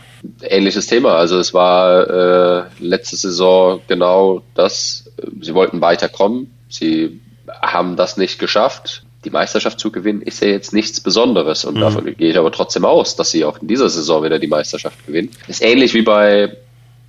[0.42, 1.14] Ähnliches Thema.
[1.14, 5.08] Also es war äh, letzte Saison genau das.
[5.40, 6.50] Sie wollten weiterkommen.
[6.68, 7.20] Sie
[7.60, 11.64] haben das nicht geschafft die Meisterschaft zu gewinnen, ist ja jetzt nichts Besonderes.
[11.64, 11.80] Und mhm.
[11.80, 15.06] davon gehe ich aber trotzdem aus, dass sie auch in dieser Saison wieder die Meisterschaft
[15.06, 15.30] gewinnen.
[15.46, 16.56] Ist ähnlich wie bei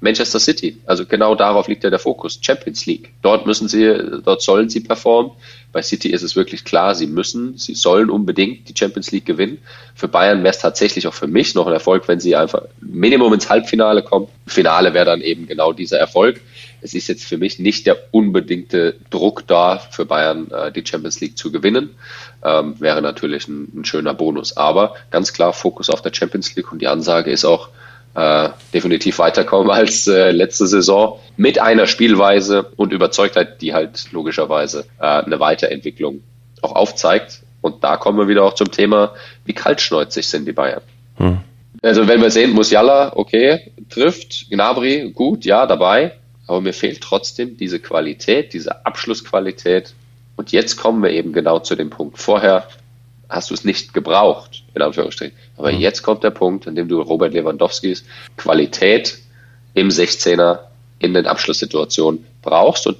[0.01, 0.77] Manchester City.
[0.85, 2.39] Also genau darauf liegt ja der Fokus.
[2.41, 3.13] Champions League.
[3.21, 5.31] Dort müssen sie, dort sollen sie performen.
[5.71, 9.59] Bei City ist es wirklich klar, sie müssen, sie sollen unbedingt die Champions League gewinnen.
[9.95, 13.33] Für Bayern wäre es tatsächlich auch für mich noch ein Erfolg, wenn sie einfach Minimum
[13.33, 14.27] ins Halbfinale kommen.
[14.47, 16.41] Finale wäre dann eben genau dieser Erfolg.
[16.81, 21.21] Es ist jetzt für mich nicht der unbedingte Druck da, für Bayern äh, die Champions
[21.21, 21.91] League zu gewinnen.
[22.43, 24.57] Ähm, wäre natürlich ein, ein schöner Bonus.
[24.57, 27.69] Aber ganz klar Fokus auf der Champions League und die Ansage ist auch,
[28.15, 34.85] äh, definitiv weiterkommen als äh, letzte Saison mit einer Spielweise und Überzeugtheit, die halt logischerweise
[34.99, 36.21] äh, eine Weiterentwicklung
[36.61, 37.41] auch aufzeigt.
[37.61, 39.13] Und da kommen wir wieder auch zum Thema,
[39.45, 40.81] wie kaltschneuzig sind die Bayern.
[41.17, 41.39] Hm.
[41.81, 46.13] Also wenn wir sehen, Musiala, okay, trifft, Gnabry, gut, ja, dabei,
[46.47, 49.93] aber mir fehlt trotzdem diese Qualität, diese Abschlussqualität.
[50.35, 52.17] Und jetzt kommen wir eben genau zu dem Punkt.
[52.17, 52.67] Vorher
[53.31, 55.35] hast du es nicht gebraucht, in Anführungsstrichen.
[55.57, 55.79] Aber mhm.
[55.79, 58.03] jetzt kommt der Punkt, in dem du Robert Lewandowskis
[58.37, 59.17] Qualität
[59.73, 60.59] im 16er
[60.99, 62.97] in den Abschlusssituationen brauchst und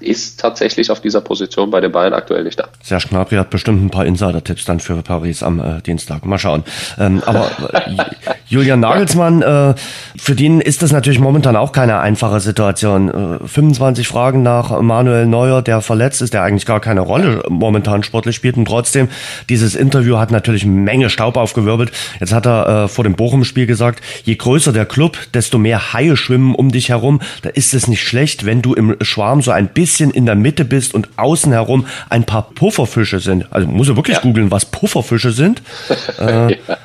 [0.00, 2.68] ist tatsächlich auf dieser Position bei den Bayern aktuell nicht da.
[2.82, 6.24] Serge Gnabry hat bestimmt ein paar Insider-Tipps dann für Paris am äh, Dienstag.
[6.24, 6.62] Mal schauen.
[6.98, 7.50] Ähm, aber
[8.48, 9.74] Julian Nagelsmann, äh,
[10.16, 13.38] für den ist das natürlich momentan auch keine einfache Situation.
[13.42, 18.02] Äh, 25 Fragen nach Manuel Neuer, der verletzt ist, der eigentlich gar keine Rolle momentan
[18.02, 19.08] sportlich spielt und trotzdem
[19.48, 21.92] dieses Interview hat natürlich eine Menge Staub aufgewirbelt.
[22.20, 26.16] Jetzt hat er äh, vor dem Bochum-Spiel gesagt, je größer der Club, desto mehr Haie
[26.16, 27.20] schwimmen um dich herum.
[27.42, 30.34] Da ist es nicht schlecht, wenn du im Schwarm so ein bisschen bisschen in der
[30.34, 33.46] Mitte bist und außen herum ein paar Pufferfische sind.
[33.50, 34.22] Also muss er wirklich ja.
[34.22, 35.62] googeln, was Pufferfische sind.
[36.18, 36.76] äh, ja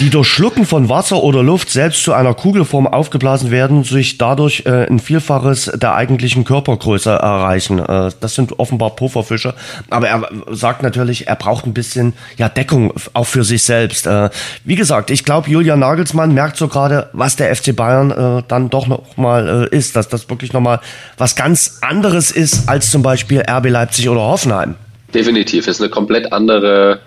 [0.00, 4.64] die durch Schlucken von Wasser oder Luft selbst zu einer Kugelform aufgeblasen werden, sich dadurch
[4.66, 7.78] äh, ein Vielfaches der eigentlichen Körpergröße erreichen.
[7.78, 9.54] Äh, das sind offenbar Pufferfische.
[9.88, 14.06] Aber er sagt natürlich, er braucht ein bisschen ja, Deckung auch für sich selbst.
[14.06, 14.30] Äh,
[14.64, 18.70] wie gesagt, ich glaube, Julian Nagelsmann merkt so gerade, was der FC Bayern äh, dann
[18.70, 20.80] doch noch mal äh, ist, dass das wirklich noch mal
[21.16, 24.74] was ganz anderes ist als zum Beispiel RB Leipzig oder Hoffenheim.
[25.14, 27.00] Definitiv, ist eine komplett andere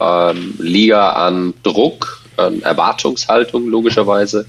[0.00, 4.46] ähm, Liga an Druck, ähm, Erwartungshaltung logischerweise.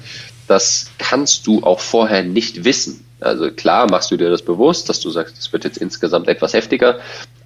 [0.48, 3.04] Das kannst du auch vorher nicht wissen.
[3.20, 6.54] Also klar machst du dir das bewusst, dass du sagst, es wird jetzt insgesamt etwas
[6.54, 7.00] heftiger,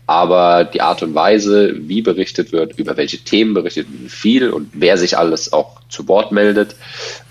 [0.06, 4.70] aber die Art und Weise, wie berichtet wird, über welche Themen berichtet wird, viel und
[4.74, 6.76] wer sich alles auch zu Wort meldet,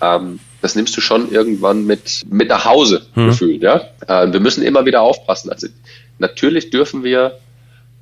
[0.01, 3.27] ähm, das nimmst du schon irgendwann mit, mit nach Hause hm.
[3.27, 3.61] gefühlt.
[3.61, 3.81] Ja?
[4.07, 5.51] Äh, wir müssen immer wieder aufpassen.
[5.51, 5.67] Also
[6.17, 7.37] natürlich dürfen wir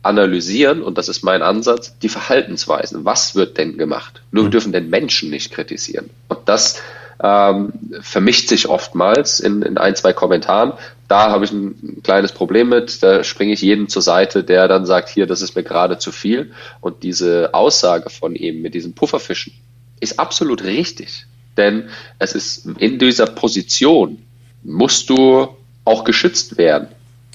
[0.01, 3.05] analysieren, und das ist mein Ansatz, die Verhaltensweisen.
[3.05, 4.21] Was wird denn gemacht?
[4.31, 4.51] Nur wir mhm.
[4.51, 6.09] dürfen den Menschen nicht kritisieren.
[6.29, 6.81] Und das
[7.21, 10.73] ähm, vermischt sich oftmals in, in ein, zwei Kommentaren.
[11.09, 13.03] Da habe ich ein, kleines Problem mit.
[13.03, 16.11] Da springe ich jedem zur Seite, der dann sagt, hier, das ist mir gerade zu
[16.13, 16.51] viel.
[16.79, 19.53] Und diese Aussage von ihm mit diesen Pufferfischen
[19.99, 21.25] ist absolut richtig.
[21.57, 24.23] Denn es ist in dieser Position
[24.63, 25.49] musst du
[25.83, 26.87] auch geschützt werden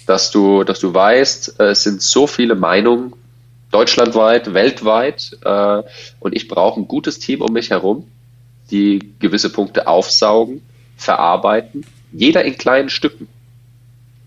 [0.07, 3.14] dass du, dass du weißt, äh, es sind so viele Meinungen
[3.71, 5.83] deutschlandweit, weltweit äh,
[6.21, 8.07] und ich brauche ein gutes Team um mich herum,
[8.71, 10.62] die gewisse Punkte aufsaugen,
[10.97, 13.29] verarbeiten, jeder in kleinen Stücken.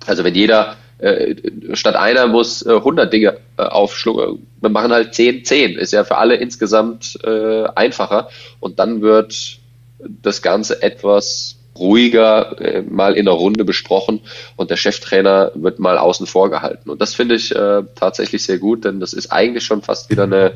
[0.06, 1.36] Also wenn jeder äh,
[1.74, 6.04] statt einer muss äh, 100 Dinge äh, aufschlucken, wir machen halt 10, 10, ist ja
[6.04, 9.60] für alle insgesamt äh, einfacher und dann wird
[10.00, 14.22] das Ganze etwas ruhiger äh, mal in der Runde besprochen
[14.56, 16.90] und der Cheftrainer wird mal außen vor gehalten.
[16.90, 20.24] Und das finde ich äh, tatsächlich sehr gut, denn das ist eigentlich schon fast wieder
[20.24, 20.54] eine,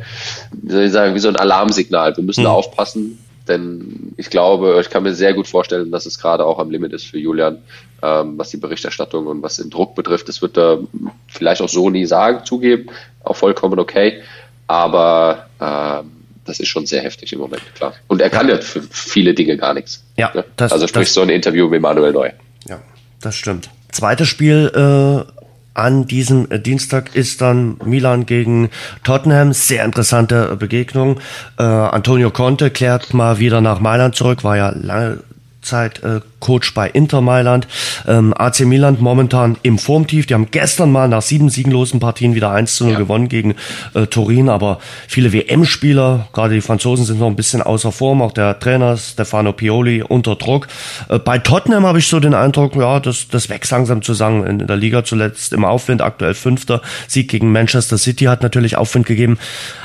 [0.52, 2.16] wie soll ich sagen, wie so ein Alarmsignal.
[2.16, 2.48] Wir müssen mhm.
[2.48, 6.72] aufpassen, denn ich glaube, ich kann mir sehr gut vorstellen, dass es gerade auch am
[6.72, 7.60] Limit ist für Julian,
[8.02, 10.28] ähm, was die Berichterstattung und was den Druck betrifft.
[10.28, 10.80] Das wird er
[11.28, 12.90] vielleicht auch so nie sagen, zugeben,
[13.24, 14.22] auch vollkommen okay.
[14.68, 17.94] Aber ähm, das ist schon sehr heftig im Moment, klar.
[18.08, 20.04] Und er kann ja für viele Dinge gar nichts.
[20.18, 20.44] Ja, ne?
[20.56, 22.34] das, also sprich das, so ein Interview mit Manuel Neuer.
[22.68, 22.82] Ja,
[23.22, 23.70] das stimmt.
[23.92, 25.32] Zweites Spiel äh,
[25.74, 28.70] an diesem Dienstag ist dann Milan gegen
[29.04, 29.54] Tottenham.
[29.54, 31.20] Sehr interessante Begegnung.
[31.58, 35.20] Äh, Antonio Conte klärt mal wieder nach Mailand zurück, war ja lange
[35.62, 37.68] Zeit äh, Coach bei Inter Mailand.
[38.08, 40.26] Ähm, AC Milan momentan im Formtief.
[40.26, 43.00] Die haben gestern mal nach sieben siegenlosen Partien wieder 1 zu 0 ja.
[43.00, 43.56] gewonnen gegen
[43.94, 44.50] äh, Turin.
[44.50, 48.22] Aber viele WM-Spieler, gerade die Franzosen, sind noch ein bisschen außer Form.
[48.22, 50.68] Auch der Trainer Stefano Pioli unter Druck.
[51.10, 54.46] Äh, bei Tottenham habe ich so den Eindruck, ja, das, das wächst langsam zusammen.
[54.46, 56.82] In der Liga zuletzt im Aufwind, aktuell Fünfter.
[57.08, 59.38] Sieg gegen Manchester City hat natürlich Aufwind gegeben.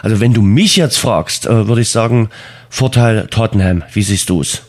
[0.02, 2.30] Also wenn du mich jetzt fragst, äh, würde ich sagen,
[2.70, 3.84] Vorteil Tottenham.
[3.92, 4.62] Wie siehst du es?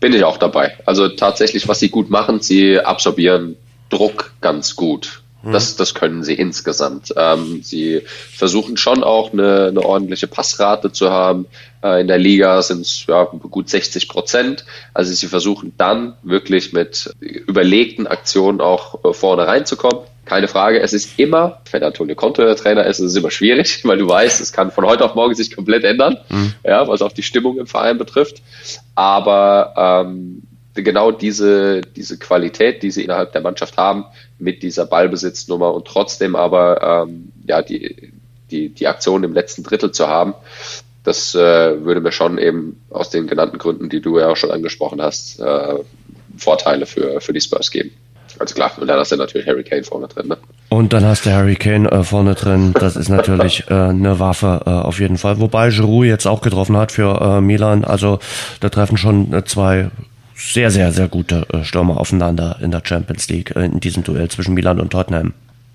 [0.00, 0.76] Bin ich auch dabei.
[0.86, 3.56] Also tatsächlich, was sie gut machen, sie absorbieren
[3.88, 5.22] Druck ganz gut.
[5.42, 5.52] Mhm.
[5.52, 7.12] Das, das können sie insgesamt.
[7.16, 11.46] Ähm, sie versuchen schon auch eine, eine ordentliche Passrate zu haben.
[11.82, 14.64] Äh, in der Liga sind es ja, gut 60 Prozent.
[14.94, 20.04] Also sie versuchen dann wirklich mit überlegten Aktionen auch äh, vorne reinzukommen.
[20.24, 23.80] Keine Frage, es ist immer, wenn Antonio Conte der Trainer ist, ist es immer schwierig,
[23.84, 26.54] weil du weißt, es kann von heute auf morgen sich komplett ändern, mhm.
[26.64, 28.42] ja, was auch die Stimmung im Verein betrifft.
[28.94, 29.74] Aber
[30.06, 30.42] ähm,
[30.74, 34.04] genau diese, diese Qualität, die sie innerhalb der Mannschaft haben,
[34.38, 38.12] mit dieser Ballbesitznummer und trotzdem aber ähm, ja, die,
[38.50, 40.34] die, die Aktion im letzten Drittel zu haben,
[41.04, 44.52] das äh, würde mir schon eben aus den genannten Gründen, die du ja auch schon
[44.52, 45.78] angesprochen hast, äh,
[46.36, 47.90] Vorteile für, für die Spurs geben.
[48.38, 50.28] Also klar, und dann hast du natürlich Harry Kane vorne drin.
[50.28, 50.38] Ne?
[50.68, 52.72] Und dann hast du Harry Kane äh, vorne drin.
[52.78, 55.40] Das ist natürlich äh, eine Waffe äh, auf jeden Fall.
[55.40, 57.84] Wobei Giroud jetzt auch getroffen hat für äh, Milan.
[57.84, 58.18] Also
[58.60, 59.90] da treffen schon äh, zwei
[60.34, 64.54] sehr, sehr, sehr gute äh, Stürmer aufeinander in der Champions League in diesem Duell zwischen
[64.54, 65.34] Milan und Tottenham.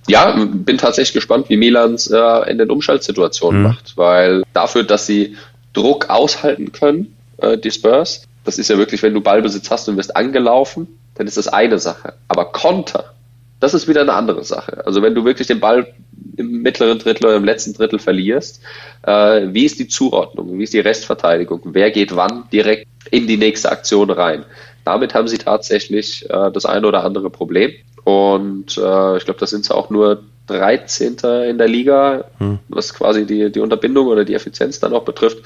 [0.10, 3.68] Ja, bin tatsächlich gespannt, wie Milans in den Umschaltsituationen mhm.
[3.68, 5.36] macht, weil dafür, dass sie
[5.74, 7.14] Druck aushalten können,
[7.62, 11.36] die Spurs, das ist ja wirklich, wenn du Ballbesitz hast und wirst angelaufen, dann ist
[11.36, 12.14] das eine Sache.
[12.30, 13.14] Aber Konter,
[13.60, 14.86] das ist wieder eine andere Sache.
[14.86, 15.94] Also wenn du wirklich den Ball
[16.38, 18.62] im mittleren Drittel oder im letzten Drittel verlierst,
[19.04, 23.36] äh, wie ist die Zuordnung, wie ist die Restverteidigung, wer geht wann direkt in die
[23.36, 24.46] nächste Aktion rein.
[24.86, 27.74] Damit haben sie tatsächlich äh, das eine oder andere Problem.
[28.06, 31.18] Und äh, ich glaube, da sind sie auch nur 13.
[31.50, 32.60] in der Liga, hm.
[32.70, 35.38] was quasi die, die Unterbindung oder die Effizienz dann auch betrifft,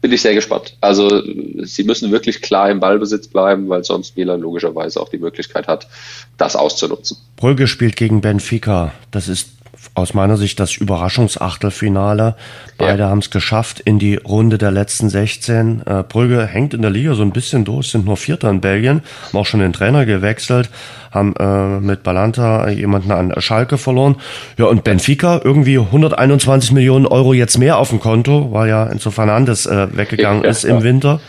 [0.00, 0.76] bin ich sehr gespannt.
[0.80, 1.22] Also
[1.64, 5.88] sie müssen wirklich klar im Ballbesitz bleiben, weil sonst Milan logischerweise auch die Möglichkeit hat,
[6.36, 7.16] das auszunutzen.
[7.36, 8.92] Brügge spielt gegen Benfica.
[9.10, 9.55] Das ist
[9.94, 12.34] aus meiner Sicht das Überraschungsachtelfinale.
[12.78, 13.08] Beide ja.
[13.08, 15.82] haben es geschafft in die Runde der letzten 16.
[15.86, 19.02] Äh, Brügge hängt in der Liga so ein bisschen durch, sind nur Vierter in Belgien,
[19.28, 20.70] haben auch schon den Trainer gewechselt,
[21.10, 24.16] haben äh, mit Balanta jemanden an Schalke verloren.
[24.58, 29.10] Ja, und Benfica irgendwie 121 Millionen Euro jetzt mehr auf dem Konto, weil ja Enzo
[29.10, 31.20] Fernandes äh, weggegangen ja, ist im Winter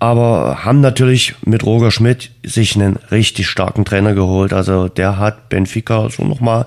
[0.00, 4.52] aber haben natürlich mit Roger Schmidt sich einen richtig starken Trainer geholt.
[4.52, 6.66] Also der hat Benfica so nochmal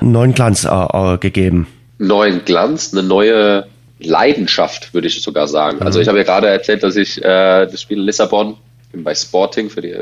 [0.00, 1.66] einen neuen Glanz äh, äh, gegeben.
[1.98, 3.66] Neuen Glanz, eine neue
[3.98, 5.78] Leidenschaft, würde ich sogar sagen.
[5.78, 5.86] Also mhm.
[5.86, 8.56] Also ich habe ja gerade erzählt, dass ich äh, das Spiel in Lissabon
[8.92, 9.96] bei Sporting für die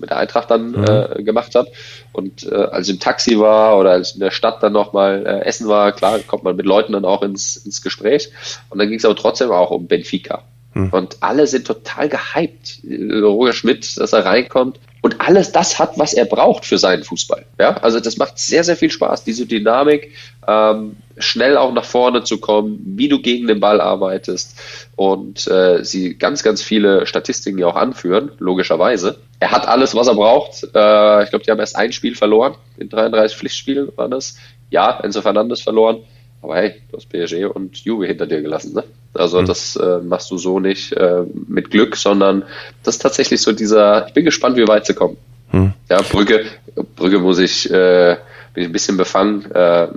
[0.00, 0.84] mit der Eintracht dann mhm.
[0.84, 1.68] äh, gemacht habe.
[2.12, 5.26] Und äh, als ich im Taxi war oder als ich in der Stadt dann nochmal
[5.26, 8.30] äh, essen war, klar, kommt man mit Leuten dann auch ins, ins Gespräch.
[8.70, 10.44] Und dann ging es aber trotzdem auch um Benfica.
[10.74, 10.90] Hm.
[10.90, 12.80] Und alle sind total gehypt.
[12.84, 14.78] Roger Schmidt, dass er reinkommt.
[15.02, 17.44] Und alles das hat, was er braucht für seinen Fußball.
[17.60, 19.22] Ja, also das macht sehr, sehr viel Spaß.
[19.22, 20.12] Diese Dynamik,
[20.48, 24.58] ähm, schnell auch nach vorne zu kommen, wie du gegen den Ball arbeitest
[24.96, 29.18] und äh, sie ganz, ganz viele Statistiken ja auch anführen, logischerweise.
[29.40, 30.64] Er hat alles, was er braucht.
[30.74, 32.54] Äh, ich glaube, die haben erst ein Spiel verloren.
[32.78, 34.38] In 33 Pflichtspielen war das.
[34.70, 35.98] Ja, Enzo Fernandes verloren.
[36.44, 38.84] Aber hey, du hast PSG und Juve hinter dir gelassen, ne?
[39.14, 39.46] Also mhm.
[39.46, 42.42] das äh, machst du so nicht äh, mit Glück, sondern
[42.82, 45.16] das ist tatsächlich so dieser, ich bin gespannt, wie weit sie kommen.
[45.52, 45.72] Mhm.
[45.88, 46.44] Ja, Brügge,
[46.96, 48.18] Brügge muss ich, äh,
[48.54, 49.50] bin ich ein bisschen befangen.
[49.52, 49.88] Äh,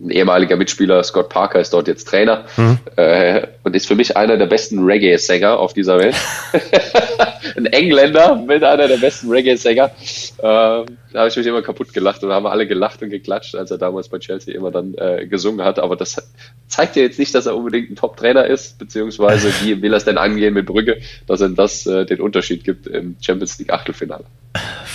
[0.00, 2.78] ein ehemaliger Mitspieler, Scott Parker, ist dort jetzt Trainer mhm.
[2.96, 6.16] äh, und ist für mich einer der besten Reggae-Sänger auf dieser Welt.
[7.56, 9.90] ein Engländer mit einer der besten Reggae-Sänger.
[10.38, 13.54] Äh, da habe ich mich immer kaputt gelacht und da haben alle gelacht und geklatscht,
[13.54, 15.78] als er damals bei Chelsea immer dann äh, gesungen hat.
[15.78, 16.16] Aber das
[16.68, 20.04] zeigt ja jetzt nicht, dass er unbedingt ein Top-Trainer ist, beziehungsweise wie will er es
[20.04, 24.24] denn angehen mit Brügge, dass er das äh, den Unterschied gibt im Champions League Achtelfinale.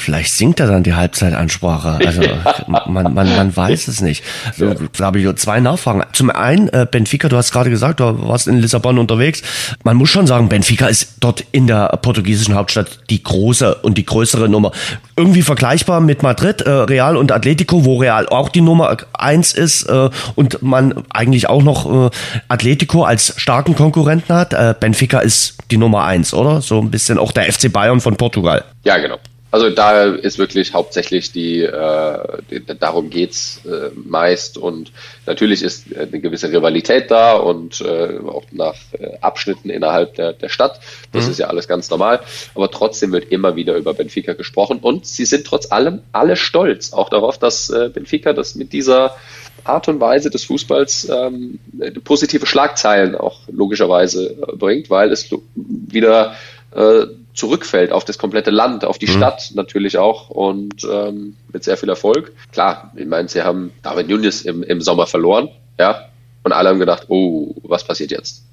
[0.03, 1.99] Vielleicht singt er dann die Halbzeitansprache.
[2.05, 2.43] Also ja.
[2.67, 4.21] man, man, man weiß es nicht.
[4.53, 4.75] So, ja.
[4.97, 6.03] Da habe ich zwei Nachfragen.
[6.11, 9.41] Zum einen, äh, Benfica, du hast gerade gesagt, du warst in Lissabon unterwegs.
[9.85, 14.05] Man muss schon sagen, Benfica ist dort in der portugiesischen Hauptstadt die große und die
[14.05, 14.73] größere Nummer.
[15.15, 19.83] Irgendwie vergleichbar mit Madrid, äh, Real und Atletico, wo Real auch die Nummer eins ist
[19.83, 22.09] äh, und man eigentlich auch noch äh,
[22.49, 24.51] Atletico als starken Konkurrenten hat.
[24.51, 26.61] Äh, Benfica ist die Nummer eins, oder?
[26.61, 28.65] So ein bisschen auch der FC Bayern von Portugal.
[28.83, 29.17] Ja, genau.
[29.53, 32.17] Also da ist wirklich hauptsächlich die, äh,
[32.49, 34.91] die darum geht's äh, meist und
[35.27, 40.49] natürlich ist eine gewisse Rivalität da und äh, auch nach äh, Abschnitten innerhalb der, der
[40.49, 40.79] Stadt.
[41.11, 41.31] Das mhm.
[41.33, 42.21] ist ja alles ganz normal.
[42.55, 46.91] Aber trotzdem wird immer wieder über Benfica gesprochen und sie sind trotz allem alle stolz
[46.91, 49.17] auch darauf, dass äh, Benfica das mit dieser
[49.65, 51.59] Art und Weise des Fußballs ähm,
[52.03, 56.37] positive Schlagzeilen auch logischerweise bringt, weil es wieder
[56.75, 59.17] äh, zurückfällt auf das komplette Land, auf die mhm.
[59.17, 62.31] Stadt natürlich auch und ähm, mit sehr viel Erfolg.
[62.51, 66.09] Klar, ich meine, sie haben David Nunes im, im Sommer verloren, ja,
[66.43, 68.43] und alle haben gedacht, oh, was passiert jetzt?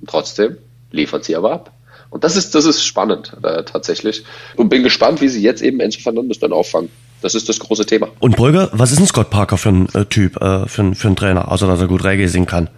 [0.00, 0.58] Und trotzdem
[0.90, 1.72] liefern sie aber ab.
[2.10, 4.24] Und das ist, das ist spannend äh, tatsächlich.
[4.56, 6.90] Und bin gespannt, wie sie jetzt eben Enzo Fernandes dann auffangen.
[7.20, 8.08] das ist das große Thema.
[8.20, 11.16] Und Brügge, was ist ein Scott Parker für ein äh, Typ, äh, für, für einen
[11.16, 12.70] Trainer, außer dass er gut Reggae singen kann?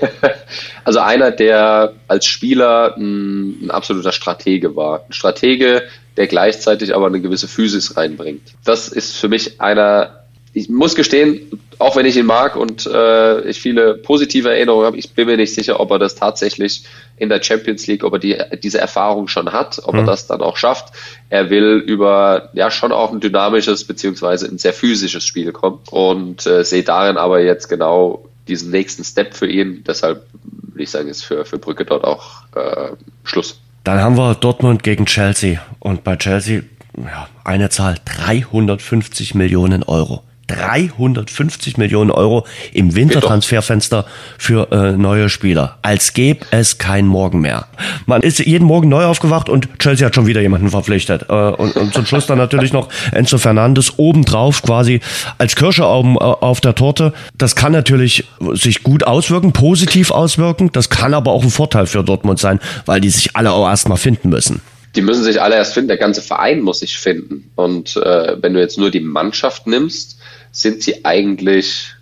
[0.84, 5.04] also einer, der als Spieler ein, ein, absoluter Stratege war.
[5.06, 5.82] Ein Stratege,
[6.16, 8.54] der gleichzeitig aber eine gewisse Physis reinbringt.
[8.64, 13.42] Das ist für mich einer, ich muss gestehen, auch wenn ich ihn mag und äh,
[13.42, 16.84] ich viele positive Erinnerungen habe, ich bin mir nicht sicher, ob er das tatsächlich
[17.18, 20.00] in der Champions League, ob er die, diese Erfahrung schon hat, ob mhm.
[20.00, 20.94] er das dann auch schafft.
[21.28, 26.46] Er will über ja schon auch ein dynamisches beziehungsweise ein sehr physisches Spiel kommen und
[26.46, 29.84] äh, sehe darin aber jetzt genau diesen nächsten Step für ihn.
[29.86, 32.92] Deshalb würde ich sagen, ist für, für Brücke dort auch äh,
[33.24, 33.60] Schluss.
[33.84, 36.62] Dann haben wir Dortmund gegen Chelsea und bei Chelsea
[36.96, 40.22] ja, eine Zahl 350 Millionen Euro.
[40.46, 44.06] 350 Millionen Euro im Wintertransferfenster
[44.38, 45.78] für äh, neue Spieler.
[45.82, 47.66] Als gäbe es kein Morgen mehr.
[48.06, 51.26] Man ist jeden Morgen neu aufgewacht und Chelsea hat schon wieder jemanden verpflichtet.
[51.28, 55.00] Äh, und, und zum Schluss dann natürlich noch Enzo Fernandes obendrauf quasi
[55.38, 57.12] als Kirsche auf, auf der Torte.
[57.36, 60.70] Das kann natürlich sich gut auswirken, positiv auswirken.
[60.72, 63.98] Das kann aber auch ein Vorteil für Dortmund sein, weil die sich alle auch erstmal
[63.98, 64.60] finden müssen
[64.96, 67.50] die müssen sich alle erst finden, der ganze Verein muss sich finden.
[67.54, 70.15] Und äh, wenn du jetzt nur die Mannschaft nimmst,
[70.56, 71.94] sind sie eigentlich,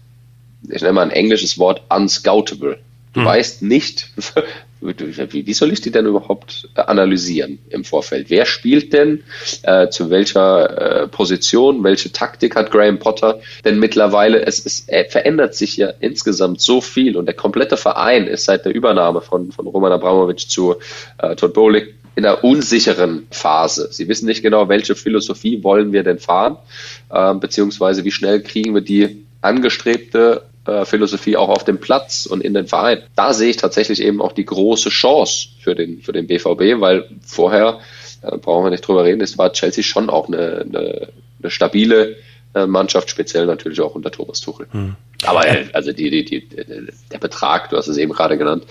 [0.68, 2.78] ich nenne mal ein englisches Wort, unscoutable.
[3.12, 3.26] Du hm.
[3.26, 4.10] weißt nicht,
[4.80, 8.30] wie, soll ich die denn überhaupt analysieren im Vorfeld?
[8.30, 9.24] Wer spielt denn,
[9.62, 13.40] äh, zu welcher äh, Position, welche Taktik hat Graham Potter?
[13.64, 18.28] Denn mittlerweile, es, es äh, verändert sich ja insgesamt so viel und der komplette Verein
[18.28, 20.76] ist seit der Übernahme von, von Roman Abramovic zu
[21.18, 23.88] äh, Todd Bowley in einer unsicheren Phase.
[23.90, 26.56] Sie wissen nicht genau, welche Philosophie wollen wir denn fahren,
[27.10, 32.42] äh, beziehungsweise wie schnell kriegen wir die angestrebte äh, Philosophie auch auf dem Platz und
[32.42, 33.02] in den Verein.
[33.16, 37.08] Da sehe ich tatsächlich eben auch die große Chance für den, für den BVB, weil
[37.20, 37.80] vorher,
[38.22, 41.08] äh, brauchen wir nicht drüber reden, es war Chelsea schon auch eine, eine,
[41.42, 42.16] eine stabile
[42.54, 44.66] äh, Mannschaft, speziell natürlich auch unter Thomas Tuchel.
[44.70, 44.96] Hm.
[45.24, 46.48] Aber äh, also die, die, die,
[47.12, 48.64] der Betrag, du hast es eben gerade genannt,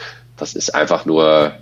[0.44, 1.54] das ist einfach nur,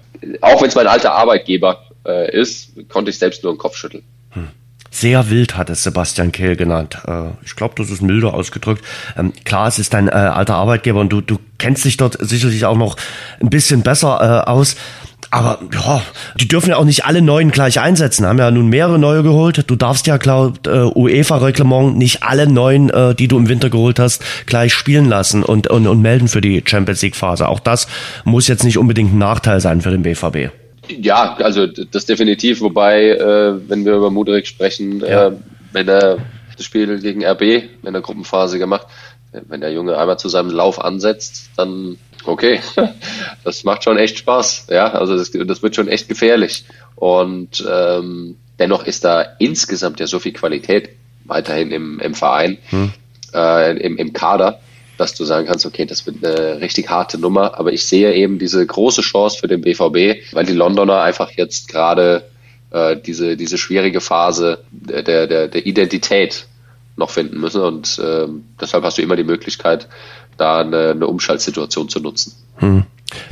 [0.42, 4.04] auch wenn es mein alter Arbeitgeber äh, ist, konnte ich selbst nur den Kopf schütteln.
[4.32, 4.48] Hm.
[4.90, 6.98] Sehr wild hat es Sebastian Kehl genannt.
[7.08, 8.84] Äh, ich glaube, das ist milder ausgedrückt.
[9.16, 12.66] Ähm, klar, es ist dein äh, alter Arbeitgeber und du, du kennst dich dort sicherlich
[12.66, 12.98] auch noch
[13.40, 14.76] ein bisschen besser äh, aus.
[15.34, 16.02] Aber ja,
[16.36, 18.26] die dürfen ja auch nicht alle neuen gleich einsetzen.
[18.26, 19.64] Haben ja nun mehrere neue geholt.
[19.68, 23.98] Du darfst ja laut äh, UEFA-Reglement nicht alle neuen, äh, die du im Winter geholt
[23.98, 27.48] hast, gleich spielen lassen und, und, und melden für die Champions League-Phase.
[27.48, 27.88] Auch das
[28.26, 30.52] muss jetzt nicht unbedingt ein Nachteil sein für den BVB.
[30.90, 32.60] Ja, also das definitiv.
[32.60, 35.28] Wobei, äh, wenn wir über Mudrik sprechen, ja.
[35.28, 35.32] äh,
[35.72, 36.18] wenn er
[36.58, 38.88] das Spiel gegen RB in der Gruppenphase gemacht,
[39.32, 42.60] wenn der Junge einmal zu seinem Lauf ansetzt, dann okay,
[43.44, 44.68] das macht schon echt Spaß.
[44.70, 46.66] Ja, also das, das wird schon echt gefährlich.
[46.96, 50.90] Und ähm, dennoch ist da insgesamt ja so viel Qualität
[51.26, 52.92] weiterhin im, im Verein, hm.
[53.34, 54.60] äh, im, im Kader,
[54.98, 57.58] dass du sagen kannst, okay, das wird eine richtig harte Nummer.
[57.60, 61.70] Aber ich sehe eben diese große Chance für den BVB, weil die Londoner einfach jetzt
[61.70, 62.24] gerade
[62.72, 66.46] äh, diese, diese schwierige Phase der, der, der Identität
[66.96, 67.62] noch finden müssen.
[67.62, 68.28] Und äh,
[68.60, 69.88] deshalb hast du immer die Möglichkeit,
[70.38, 72.34] da eine, eine Umschaltsituation zu nutzen.
[72.58, 72.84] Hm.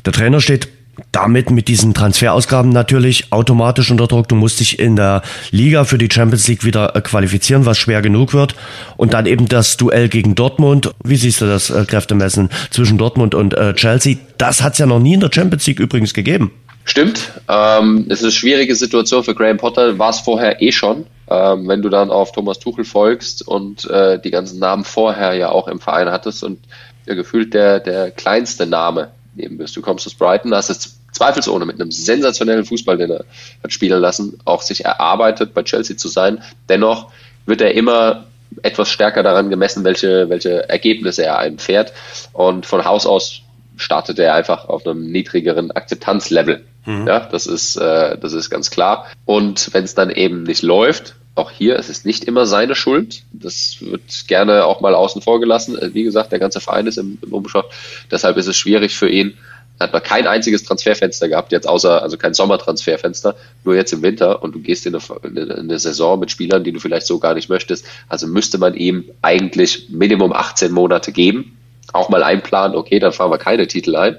[0.06, 0.70] Der Trainer steht
[1.12, 4.28] damit mit diesen Transferausgaben natürlich automatisch unter Druck.
[4.28, 8.02] Du musst dich in der Liga für die Champions League wieder äh, qualifizieren, was schwer
[8.02, 8.56] genug wird.
[8.98, 10.92] Und dann eben das Duell gegen Dortmund.
[11.04, 14.18] Wie siehst du das äh, Kräftemessen zwischen Dortmund und äh, Chelsea?
[14.38, 16.52] Das hat es ja noch nie in der Champions League übrigens gegeben.
[16.86, 17.32] Stimmt.
[17.48, 20.00] Ähm, es ist eine schwierige Situation für Graham Potter.
[20.00, 21.06] War es vorher eh schon.
[21.30, 25.50] Ähm, wenn du dann auf Thomas Tuchel folgst und äh, die ganzen Namen vorher ja
[25.50, 26.60] auch im Verein hattest und
[27.06, 29.78] ja, gefühlt der, der kleinste Name nehmen wirst.
[29.78, 33.26] Du kommst aus Brighton, hast es zweifelsohne mit einem sensationellen Fußball, den er
[33.64, 36.44] hat spielen lassen, auch sich erarbeitet, bei Chelsea zu sein.
[36.68, 37.12] Dennoch
[37.46, 38.26] wird er immer
[38.64, 41.94] etwas stärker daran gemessen, welche, welche Ergebnisse er einfährt.
[42.34, 43.42] Und von Haus aus
[43.78, 46.66] startet er einfach auf einem niedrigeren Akzeptanzlevel.
[46.86, 47.08] Mhm.
[47.08, 49.08] Ja, das ist, äh, das ist ganz klar.
[49.26, 53.24] Und wenn es dann eben nicht läuft, auch hier, es ist nicht immer seine Schuld.
[53.32, 55.78] Das wird gerne auch mal außen vor gelassen.
[55.78, 57.64] Äh, wie gesagt, der ganze Verein ist im, im Umschau.
[58.12, 59.38] Deshalb ist es schwierig für ihn.
[59.80, 64.44] Hat man kein einziges Transferfenster gehabt, jetzt außer, also kein Sommertransferfenster, nur jetzt im Winter
[64.44, 67.34] und du gehst in eine, in eine Saison mit Spielern, die du vielleicht so gar
[67.34, 67.86] nicht möchtest.
[68.10, 71.58] Also müsste man ihm eigentlich Minimum 18 Monate geben.
[71.94, 74.18] Auch mal einplanen, okay, dann fahren wir keine Titel ein,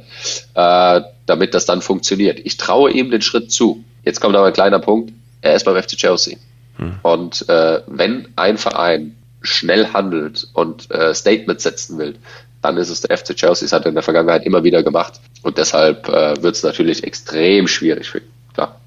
[0.54, 2.40] äh, damit das dann funktioniert.
[2.42, 3.84] Ich traue ihm den Schritt zu.
[4.02, 5.12] Jetzt kommt aber ein kleiner Punkt.
[5.42, 6.38] Er ist beim FC Chelsea.
[6.80, 6.98] Hm.
[7.02, 12.16] Und äh, wenn ein Verein schnell handelt und äh, Statements setzen will,
[12.62, 13.66] dann ist es der FC Chelsea.
[13.66, 15.14] Es hat er in der Vergangenheit immer wieder gemacht.
[15.42, 18.20] Und deshalb äh, wird es natürlich extrem schwierig für.
[18.54, 18.80] Klar.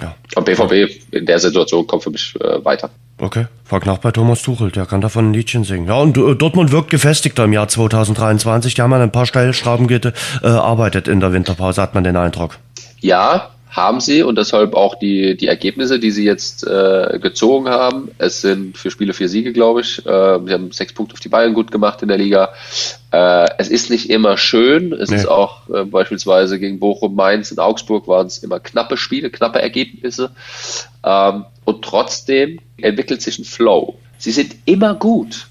[0.00, 0.14] Ja.
[0.34, 2.90] Und BVB in der Situation kommt für mich äh, weiter.
[3.18, 5.86] Okay, frag nach bei Thomas Tuchel, der kann davon ein Liedchen singen.
[5.86, 8.74] Ja, und äh, Dortmund wirkt gefestigter im Jahr 2023.
[8.74, 12.58] Die haben an ein paar Stellschrauben gearbeitet äh, in der Winterpause, hat man den Eindruck.
[13.00, 18.08] Ja, haben sie und deshalb auch die, die Ergebnisse, die sie jetzt äh, gezogen haben.
[18.18, 19.98] Es sind für Spiele vier Siege, glaube ich.
[20.06, 22.50] Äh, sie haben sechs Punkte auf die Bayern gut gemacht in der Liga.
[23.10, 24.92] Äh, es ist nicht immer schön.
[24.92, 25.16] Es nee.
[25.16, 29.60] ist auch äh, beispielsweise gegen Bochum, Mainz und Augsburg waren es immer knappe Spiele, knappe
[29.60, 30.30] Ergebnisse.
[31.04, 33.96] Ähm, und trotzdem entwickelt sich ein Flow.
[34.18, 35.48] Sie sind immer gut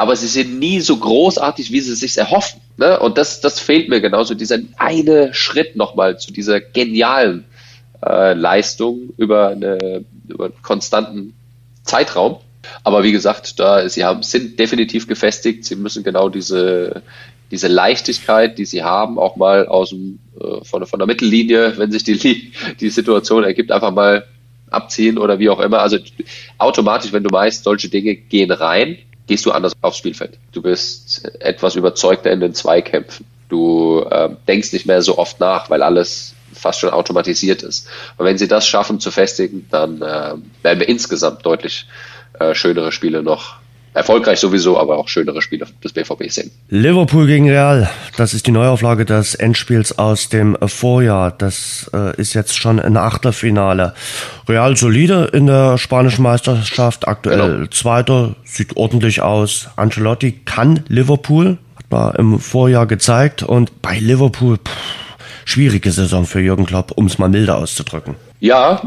[0.00, 2.62] aber sie sind nie so großartig, wie sie sich erhoffen.
[2.78, 2.98] Ne?
[3.00, 7.44] Und das, das fehlt mir genauso, dieser eine Schritt nochmal zu dieser genialen
[8.04, 11.34] äh, Leistung über, eine, über einen konstanten
[11.84, 12.38] Zeitraum.
[12.84, 15.64] Aber wie gesagt, da sie haben, sind definitiv gefestigt.
[15.64, 17.02] Sie müssen genau diese,
[17.50, 21.90] diese Leichtigkeit, die sie haben, auch mal aus dem, äh, von, von der Mittellinie, wenn
[21.90, 24.24] sich die, die Situation ergibt, einfach mal
[24.70, 25.80] abziehen oder wie auch immer.
[25.80, 25.98] Also
[26.58, 30.38] automatisch, wenn du weißt, solche Dinge gehen rein, gehst du anders aufs Spielfeld.
[30.52, 33.26] Du bist etwas überzeugter in den Zweikämpfen.
[33.48, 37.88] Du äh, denkst nicht mehr so oft nach, weil alles fast schon automatisiert ist.
[38.16, 41.86] Und wenn sie das schaffen zu festigen, dann äh, werden wir insgesamt deutlich
[42.38, 43.60] äh, schönere Spiele noch
[43.92, 46.50] erfolgreich sowieso, aber auch schönere Spiele des BVB sehen.
[46.68, 51.32] Liverpool gegen Real, das ist die Neuauflage des Endspiels aus dem Vorjahr.
[51.32, 53.94] Das äh, ist jetzt schon ein Achtelfinale.
[54.48, 57.66] Real solide in der spanischen Meisterschaft, aktuell genau.
[57.66, 59.68] Zweiter, sieht ordentlich aus.
[59.76, 65.09] Ancelotti kann Liverpool, hat man im Vorjahr gezeigt und bei Liverpool pff,
[65.50, 68.16] schwierige Saison für Jürgen Klopp, um es mal milder auszudrücken.
[68.40, 68.82] Ja,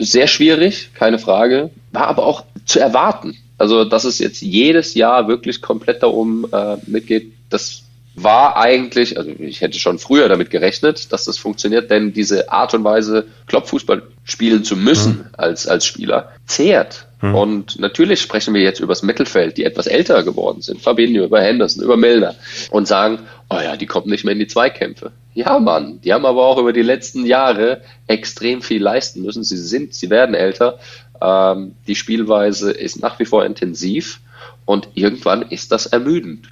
[0.00, 1.70] sehr schwierig, keine Frage.
[1.92, 3.36] War aber auch zu erwarten.
[3.58, 7.82] Also, dass es jetzt jedes Jahr wirklich komplett darum äh, mitgeht, das
[8.16, 12.72] war eigentlich, also ich hätte schon früher damit gerechnet, dass das funktioniert, denn diese Art
[12.74, 15.24] und Weise, Kloppfußball spielen zu müssen mhm.
[15.36, 17.06] als, als Spieler, zehrt.
[17.20, 17.34] Mhm.
[17.34, 21.40] Und natürlich sprechen wir jetzt über das Mittelfeld, die etwas älter geworden sind, Fabinho, über
[21.40, 22.34] Henderson, über Milner
[22.70, 23.20] und sagen,
[23.50, 25.12] oh ja, die kommen nicht mehr in die Zweikämpfe.
[25.36, 29.44] Ja, Mann, die haben aber auch über die letzten Jahre extrem viel leisten müssen.
[29.44, 30.78] Sie sind, sie werden älter.
[31.20, 34.20] Ähm, die Spielweise ist nach wie vor intensiv
[34.64, 36.48] und irgendwann ist das ermüdend.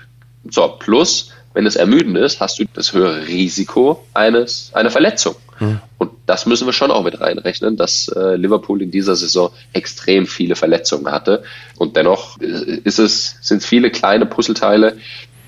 [0.50, 5.36] So, plus, wenn es ermüdend ist, hast du das höhere Risiko eines, einer Verletzung.
[5.56, 5.80] Hm.
[5.96, 10.26] Und das müssen wir schon auch mit reinrechnen, dass äh, Liverpool in dieser Saison extrem
[10.26, 11.42] viele Verletzungen hatte.
[11.78, 14.98] Und dennoch äh, ist es, sind es viele kleine Puzzleteile,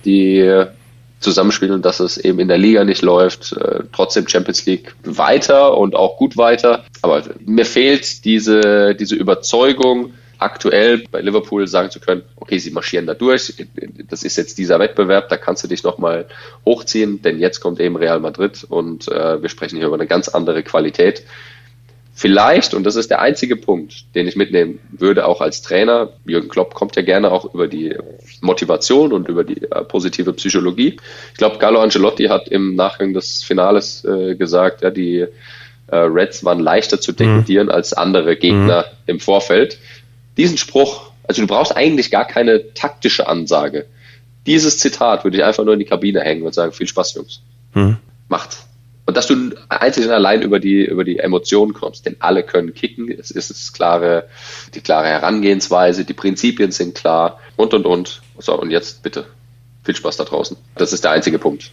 [0.07, 0.67] die
[1.27, 5.97] zusammenspielen, dass es eben in der Liga nicht läuft, äh, trotzdem Champions League weiter und
[5.97, 6.85] auch gut weiter.
[7.03, 13.07] Aber mir fehlt diese, diese Überzeugung, aktuell bei Liverpool sagen zu können, okay, sie marschieren
[13.07, 13.55] da durch,
[14.09, 16.27] das ist jetzt dieser Wettbewerb, da kannst du dich nochmal
[16.65, 20.29] hochziehen, denn jetzt kommt eben Real Madrid und äh, wir sprechen hier über eine ganz
[20.29, 21.25] andere Qualität.
[22.19, 26.49] Vielleicht, und das ist der einzige Punkt, den ich mitnehmen würde, auch als Trainer, Jürgen
[26.49, 27.95] Klopp kommt ja gerne auch über die
[28.41, 30.97] Motivation und über die äh, positive Psychologie.
[31.33, 35.27] Ich glaube, Carlo Ancelotti hat im Nachgang des Finales äh, gesagt, ja, die
[35.89, 37.73] äh, Reds waren leichter zu dekodieren mhm.
[37.73, 38.97] als andere Gegner mhm.
[39.07, 39.77] im Vorfeld.
[40.39, 43.85] Diesen Spruch, also du brauchst eigentlich gar keine taktische Ansage.
[44.47, 47.43] Dieses Zitat würde ich einfach nur in die Kabine hängen und sagen, viel Spaß, Jungs.
[47.75, 47.99] Mhm.
[48.31, 48.66] Macht's.
[49.07, 52.75] Und dass du einzig und allein über die, über die Emotionen kommst, denn alle können
[52.75, 54.29] kicken, es ist das klare,
[54.75, 58.21] die klare Herangehensweise, die Prinzipien sind klar und und und.
[58.39, 59.27] So, und jetzt bitte
[59.85, 60.57] viel Spaß da draußen.
[60.75, 61.71] Das ist der einzige Punkt.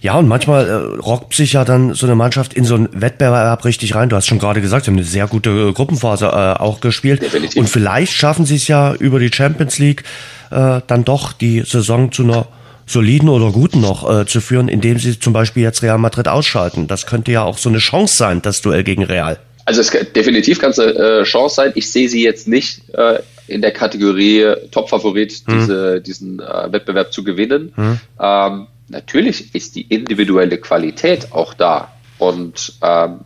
[0.00, 3.64] Ja, und manchmal äh, rockt sich ja dann so eine Mannschaft in so einen Wettbewerb
[3.64, 4.08] richtig rein.
[4.08, 7.22] Du hast schon gerade gesagt, sie haben eine sehr gute äh, Gruppenphase äh, auch gespielt.
[7.22, 7.60] Definitiv.
[7.60, 10.04] Und vielleicht schaffen sie es ja über die Champions League
[10.50, 12.46] äh, dann doch die Saison zu einer
[12.90, 16.86] soliden oder guten noch äh, zu führen, indem sie zum Beispiel jetzt Real Madrid ausschalten.
[16.86, 19.38] Das könnte ja auch so eine Chance sein, das Duell gegen Real.
[19.64, 21.72] Also es, definitiv kann es eine äh, Chance sein.
[21.74, 25.58] Ich sehe sie jetzt nicht äh, in der Kategorie Top-Favorit, hm.
[25.58, 27.72] diese, diesen äh, Wettbewerb zu gewinnen.
[27.76, 28.00] Hm.
[28.20, 31.92] Ähm, natürlich ist die individuelle Qualität auch da.
[32.18, 33.20] Und ähm,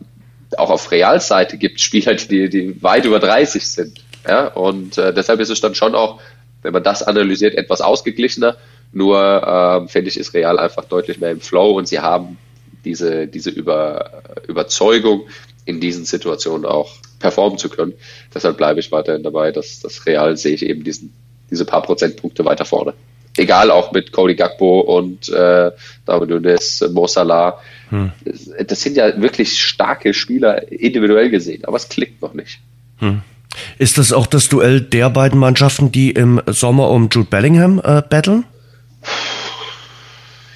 [0.57, 4.01] auch auf Reals Seite gibt es Spieler, die, die weit über 30 sind.
[4.27, 4.47] Ja?
[4.47, 6.21] Und äh, deshalb ist es dann schon auch,
[6.61, 8.57] wenn man das analysiert, etwas ausgeglichener.
[8.95, 12.37] Nur ähm, finde ich, ist Real einfach deutlich mehr im Flow und sie haben
[12.85, 15.27] diese, diese Über, Überzeugung,
[15.65, 17.91] in diesen Situationen auch performen zu können.
[18.33, 21.13] Deshalb bleibe ich weiterhin dabei, dass das Real sehe ich eben diesen,
[21.51, 22.93] diese paar Prozentpunkte weiter vorne.
[23.35, 25.71] Egal auch mit Cody Gagbo und äh,
[26.05, 27.59] David Nunes, Mo Salah.
[27.89, 28.13] Hm.
[28.65, 32.59] Das sind ja wirklich starke Spieler individuell gesehen, aber es klickt noch nicht.
[32.99, 33.23] Hm.
[33.77, 38.01] Ist das auch das Duell der beiden Mannschaften, die im Sommer um Jude Bellingham äh,
[38.01, 38.45] battlen?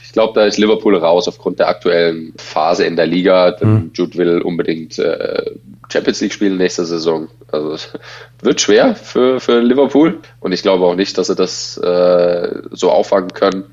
[0.09, 3.55] Ich glaube, da ist Liverpool raus aufgrund der aktuellen Phase in der Liga.
[3.61, 3.91] Mhm.
[3.93, 5.51] Jude will unbedingt äh,
[5.87, 7.27] Champions League spielen nächste Saison.
[7.51, 7.77] Also
[8.41, 12.89] wird schwer für, für Liverpool und ich glaube auch nicht, dass sie das äh, so
[12.89, 13.65] auffangen können,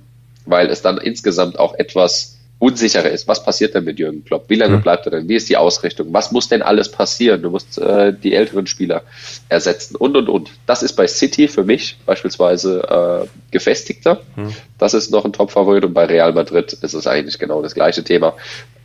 [0.44, 3.28] weil es dann insgesamt auch etwas unsicherer ist.
[3.28, 4.44] Was passiert denn mit Jürgen Klopp?
[4.48, 4.82] Wie lange mhm.
[4.82, 5.28] bleibt er denn?
[5.28, 6.08] Wie ist die Ausrichtung?
[6.12, 7.42] Was muss denn alles passieren?
[7.42, 9.02] Du musst äh, die älteren Spieler
[9.48, 10.50] ersetzen und und und.
[10.64, 14.22] Das ist bei City für mich beispielsweise äh, gefestigter.
[14.36, 14.54] Mhm.
[14.78, 18.02] Das ist noch ein Top-Favorit und bei Real Madrid ist es eigentlich genau das gleiche
[18.02, 18.34] Thema.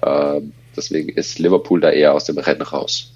[0.02, 0.42] Äh,
[0.76, 3.12] deswegen ist Liverpool da eher aus dem Rennen raus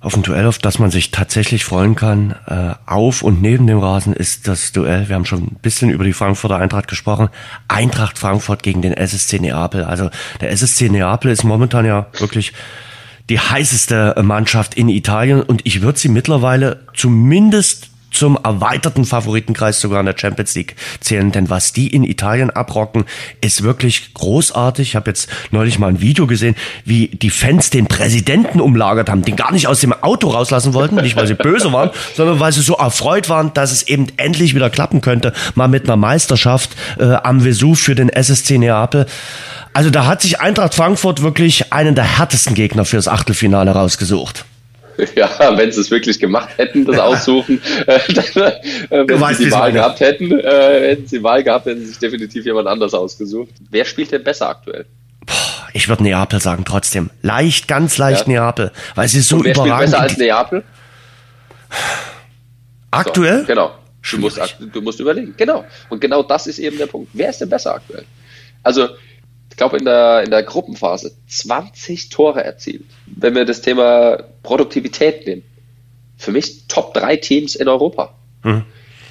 [0.00, 3.78] auf ein Duell, auf das man sich tatsächlich freuen kann, äh, auf und neben dem
[3.78, 7.28] Rasen ist das Duell, wir haben schon ein bisschen über die Frankfurter Eintracht gesprochen,
[7.66, 9.84] Eintracht Frankfurt gegen den SSC Neapel.
[9.84, 12.52] Also der SSC Neapel ist momentan ja wirklich
[13.28, 15.42] die heißeste Mannschaft in Italien.
[15.42, 21.32] Und ich würde sie mittlerweile zumindest zum erweiterten Favoritenkreis sogar in der Champions League zählen.
[21.32, 23.04] Denn was die in Italien abrocken,
[23.40, 24.88] ist wirklich großartig.
[24.88, 29.22] Ich habe jetzt neulich mal ein Video gesehen, wie die Fans den Präsidenten umlagert haben,
[29.22, 32.52] den gar nicht aus dem Auto rauslassen wollten, nicht weil sie böse waren, sondern weil
[32.52, 36.76] sie so erfreut waren, dass es eben endlich wieder klappen könnte, mal mit einer Meisterschaft
[36.98, 39.06] äh, am Vesuv für den SSC Neapel.
[39.72, 44.44] Also da hat sich Eintracht Frankfurt wirklich einen der härtesten Gegner fürs Achtelfinale rausgesucht.
[45.14, 48.52] Ja, wenn sie es wirklich gemacht hätten, das Aussuchen, äh, dann,
[48.90, 51.86] äh, wenn sie die Wahl gehabt hätten, äh, hätten sie die Wahl gehabt, hätten sie
[51.86, 53.50] sich definitiv jemand anders ausgesucht.
[53.70, 54.86] Wer spielt denn besser aktuell?
[55.72, 57.10] Ich würde Neapel sagen trotzdem.
[57.22, 58.40] Leicht, ganz leicht ja.
[58.40, 59.90] Neapel, weil sie so Und wer überragend.
[59.90, 60.64] Spielt besser als Neapel?
[62.90, 63.40] Aktuell?
[63.40, 63.74] So, genau.
[64.10, 64.40] Du musst,
[64.72, 65.34] du musst überlegen.
[65.36, 65.64] Genau.
[65.90, 67.10] Und genau das ist eben der Punkt.
[67.12, 68.04] Wer ist denn besser aktuell?
[68.62, 68.88] Also,
[69.58, 72.84] glaube, in der, in der Gruppenphase 20 Tore erzielt.
[73.06, 75.42] Wenn wir das Thema Produktivität nehmen,
[76.16, 78.14] für mich Top 3 Teams in Europa.
[78.42, 78.64] Mhm.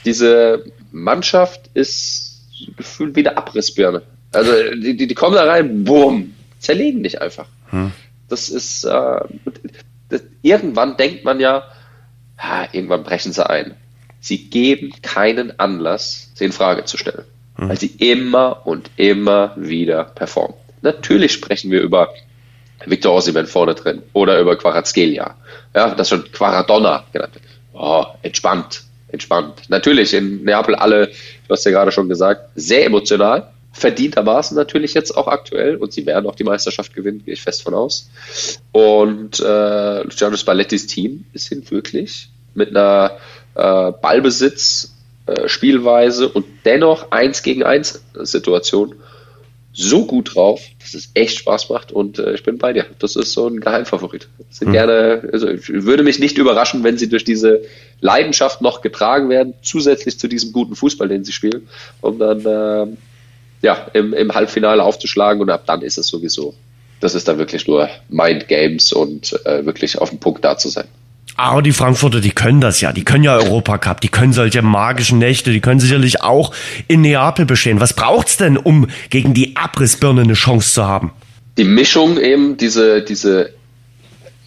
[0.05, 4.01] Diese Mannschaft ist gefühlt wie eine Abrissbirne.
[4.31, 7.47] Also die, die, die kommen da rein, boom, zerlegen dich einfach.
[7.71, 7.91] Mhm.
[8.27, 9.19] Das ist, äh,
[10.09, 11.63] das, irgendwann denkt man ja,
[12.37, 13.75] ha, irgendwann brechen sie ein.
[14.19, 17.25] Sie geben keinen Anlass, sie in Frage zu stellen
[17.57, 17.69] mhm.
[17.69, 20.55] weil sie immer und immer wieder performen.
[20.81, 22.13] Natürlich sprechen wir über
[22.85, 25.35] Victor Osimhen vorne drin oder über Quarazgelia.
[25.75, 27.43] Ja, das schon Quaradonna genannt wird.
[27.73, 29.63] Oh, entspannt, entspannt.
[29.69, 35.15] Natürlich in Neapel alle, du hast ja gerade schon gesagt, sehr emotional, verdientermaßen natürlich jetzt
[35.15, 38.09] auch aktuell und sie werden auch die Meisterschaft gewinnen, gehe ich fest von aus.
[38.71, 43.17] Und äh, Luciano Spallettis Team ist hin wirklich mit einer
[43.53, 44.96] äh, Ballbesitz
[45.28, 48.95] äh, Spielweise und dennoch eins gegen eins Situation
[49.80, 52.88] so gut drauf, dass es echt Spaß macht und äh, ich bin bei dir.
[52.97, 54.28] Das ist so ein Geheimfavorit.
[54.49, 54.73] Sind mhm.
[54.73, 57.61] gerne, also ich würde mich nicht überraschen, wenn sie durch diese
[58.01, 61.67] Leidenschaft noch getragen werden, zusätzlich zu diesem guten Fußball, den sie spielen,
[62.01, 62.88] um dann äh,
[63.61, 66.55] ja im, im Halbfinale aufzuschlagen und ab dann ist es sowieso.
[66.99, 70.69] Das ist dann wirklich nur Mind Games und äh, wirklich auf dem Punkt da zu
[70.69, 70.88] sein.
[71.39, 72.91] Aber die Frankfurter, die können das ja.
[72.91, 76.51] Die können ja Europacup, die können solche magischen Nächte, die können sicherlich auch
[76.88, 77.79] in Neapel bestehen.
[77.79, 81.11] Was braucht's denn, um gegen die Abrissbirne eine Chance zu haben?
[81.57, 83.53] Die Mischung eben, diese, diese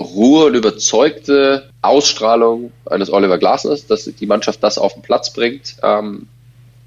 [0.00, 5.76] Ruhe und überzeugte Ausstrahlung eines Oliver Glasners, dass die Mannschaft das auf den Platz bringt.
[5.84, 6.26] Ähm,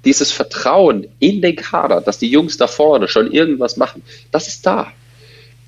[0.04, 4.02] dieses Vertrauen in den Kader, dass die Jungs da vorne schon irgendwas machen,
[4.32, 4.88] das ist da.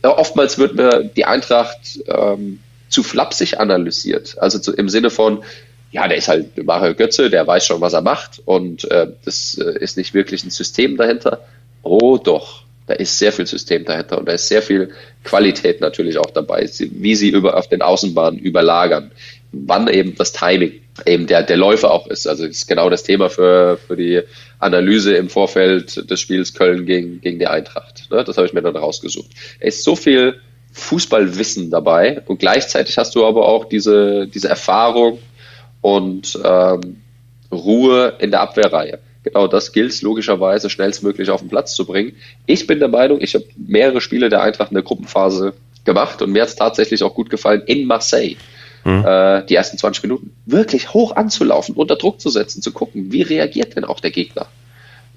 [0.04, 4.36] Ja, oftmals wird mir die Eintracht ähm, zu flapsig analysiert.
[4.38, 5.42] Also zu, im Sinne von,
[5.90, 9.58] ja, der ist halt Mario Götze, der weiß schon, was er macht und äh, das
[9.58, 11.44] äh, ist nicht wirklich ein System dahinter.
[11.82, 14.90] Oh doch, da ist sehr viel System dahinter und da ist sehr viel
[15.24, 19.10] Qualität natürlich auch dabei, wie sie über auf den Außenbahnen überlagern,
[19.52, 20.72] wann eben das Timing
[21.04, 22.26] eben der, der Läufer auch ist.
[22.26, 24.22] Also ist genau das Thema für, für die
[24.58, 28.10] Analyse im Vorfeld des Spiels Köln gegen, gegen die Eintracht.
[28.10, 28.24] Ne?
[28.24, 29.30] Das habe ich mir dann rausgesucht.
[29.60, 30.40] Es ist so viel
[30.76, 35.18] Fußballwissen dabei und gleichzeitig hast du aber auch diese, diese Erfahrung
[35.80, 37.00] und ähm,
[37.50, 38.98] Ruhe in der Abwehrreihe.
[39.24, 42.12] Genau das gilt es logischerweise schnellstmöglich auf den Platz zu bringen.
[42.44, 45.54] Ich bin der Meinung, ich habe mehrere Spiele der Eintracht in der Gruppenphase
[45.84, 48.36] gemacht und mir hat es tatsächlich auch gut gefallen in Marseille.
[48.84, 49.04] Mhm.
[49.04, 53.22] Äh, die ersten 20 Minuten wirklich hoch anzulaufen, unter Druck zu setzen, zu gucken, wie
[53.22, 54.46] reagiert denn auch der Gegner.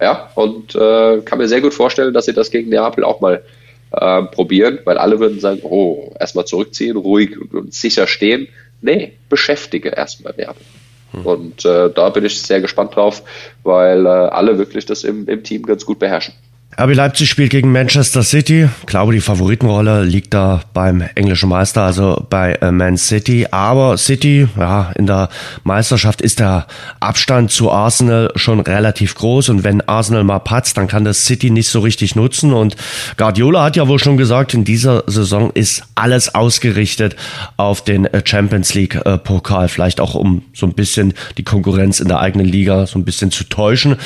[0.02, 3.44] Ja, und äh, kann mir sehr gut vorstellen, dass sie das gegen Neapel auch mal
[3.92, 8.48] äh, probieren, weil alle würden sagen, oh, erstmal zurückziehen, ruhig und, und sicher stehen.
[8.82, 10.64] Nee, beschäftige erstmal Werbung.
[11.12, 11.26] Hm.
[11.26, 13.24] Und äh, da bin ich sehr gespannt drauf,
[13.64, 16.34] weil äh, alle wirklich das im, im Team ganz gut beherrschen.
[16.78, 18.70] RB Leipzig spielt gegen Manchester City.
[18.82, 23.48] Ich glaube, die Favoritenrolle liegt da beim englischen Meister, also bei äh, Man City.
[23.50, 25.30] Aber City, ja, in der
[25.64, 26.68] Meisterschaft ist der
[27.00, 29.50] Abstand zu Arsenal schon relativ groß.
[29.50, 32.54] Und wenn Arsenal mal patzt, dann kann das City nicht so richtig nutzen.
[32.54, 32.78] Und
[33.18, 37.16] Guardiola hat ja wohl schon gesagt, in dieser Saison ist alles ausgerichtet
[37.58, 39.68] auf den äh, Champions League äh, Pokal.
[39.70, 43.32] Vielleicht auch um so ein bisschen die Konkurrenz in der eigenen Liga so ein bisschen
[43.32, 43.98] zu täuschen.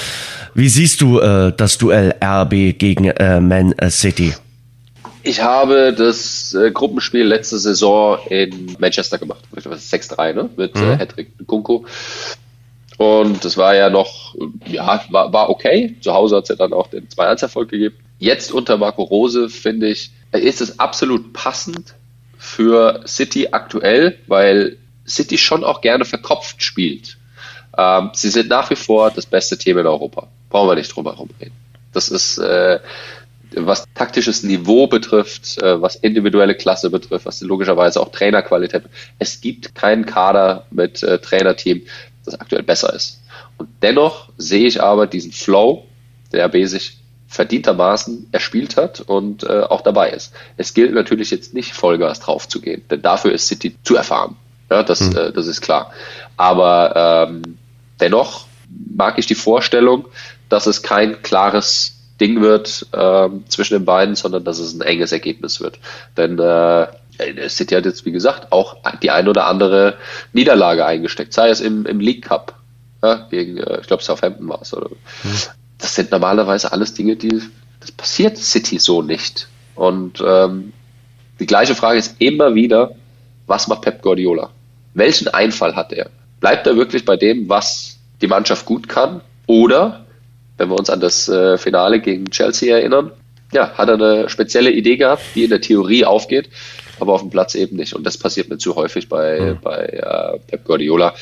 [0.55, 4.33] Wie siehst du äh, das Duell RB gegen äh, Man City?
[5.23, 9.43] Ich habe das äh, Gruppenspiel letzte Saison in Manchester gemacht.
[9.55, 10.49] 6-3, ne?
[10.57, 10.81] Mit mhm.
[10.81, 11.85] äh, Hedrick Kunko.
[12.97, 14.35] Und das war ja noch,
[14.67, 15.95] ja, war, war okay.
[16.01, 17.95] Zu Hause hat es ja dann auch den 2-1-Erfolg gegeben.
[18.19, 21.95] Jetzt unter Marco Rose, finde ich, ist es absolut passend
[22.37, 24.77] für City aktuell, weil
[25.07, 27.17] City schon auch gerne verkopft spielt.
[27.77, 30.27] Ähm, sie sind nach wie vor das beste Team in Europa.
[30.49, 31.62] Brauchen wir nicht drum herum reden.
[31.93, 32.79] Das ist, äh,
[33.55, 38.83] was taktisches Niveau betrifft, äh, was individuelle Klasse betrifft, was logischerweise auch Trainerqualität.
[39.19, 41.83] Es gibt keinen Kader mit äh, Trainerteam,
[42.25, 43.21] das aktuell besser ist.
[43.57, 45.85] Und dennoch sehe ich aber diesen Flow,
[46.31, 50.33] der RB sich verdientermaßen erspielt hat und äh, auch dabei ist.
[50.57, 54.35] Es gilt natürlich jetzt nicht Vollgas drauf zu gehen, denn dafür ist City zu erfahren.
[54.69, 55.17] Ja, das, mhm.
[55.17, 55.91] äh, das ist klar.
[56.37, 57.57] Aber ähm,
[57.99, 58.45] dennoch
[58.95, 60.05] mag ich die Vorstellung,
[60.53, 65.11] dass es kein klares Ding wird äh, zwischen den beiden, sondern dass es ein enges
[65.11, 65.79] Ergebnis wird.
[66.15, 66.87] Denn äh,
[67.49, 69.95] City hat jetzt, wie gesagt, auch die ein oder andere
[70.31, 72.55] Niederlage eingesteckt, sei es im, im League Cup
[73.01, 74.73] ja, gegen, äh, ich glaube, Southampton war es.
[74.73, 75.37] Oder, mhm.
[75.79, 77.41] Das sind normalerweise alles Dinge, die
[77.79, 79.47] das passiert City so nicht.
[79.75, 80.71] Und ähm,
[81.39, 82.91] die gleiche Frage ist immer wieder,
[83.47, 84.51] was macht Pep Guardiola?
[84.93, 86.09] Welchen Einfall hat er?
[86.39, 89.21] Bleibt er wirklich bei dem, was die Mannschaft gut kann?
[89.47, 90.02] Oder,
[90.57, 93.11] wenn wir uns an das äh, Finale gegen Chelsea erinnern,
[93.51, 96.49] ja, hat er eine spezielle Idee gehabt, die in der Theorie aufgeht,
[96.99, 97.93] aber auf dem Platz eben nicht.
[97.93, 99.59] Und das passiert mir zu häufig bei, mhm.
[99.61, 101.13] bei äh, Pep Guardiola.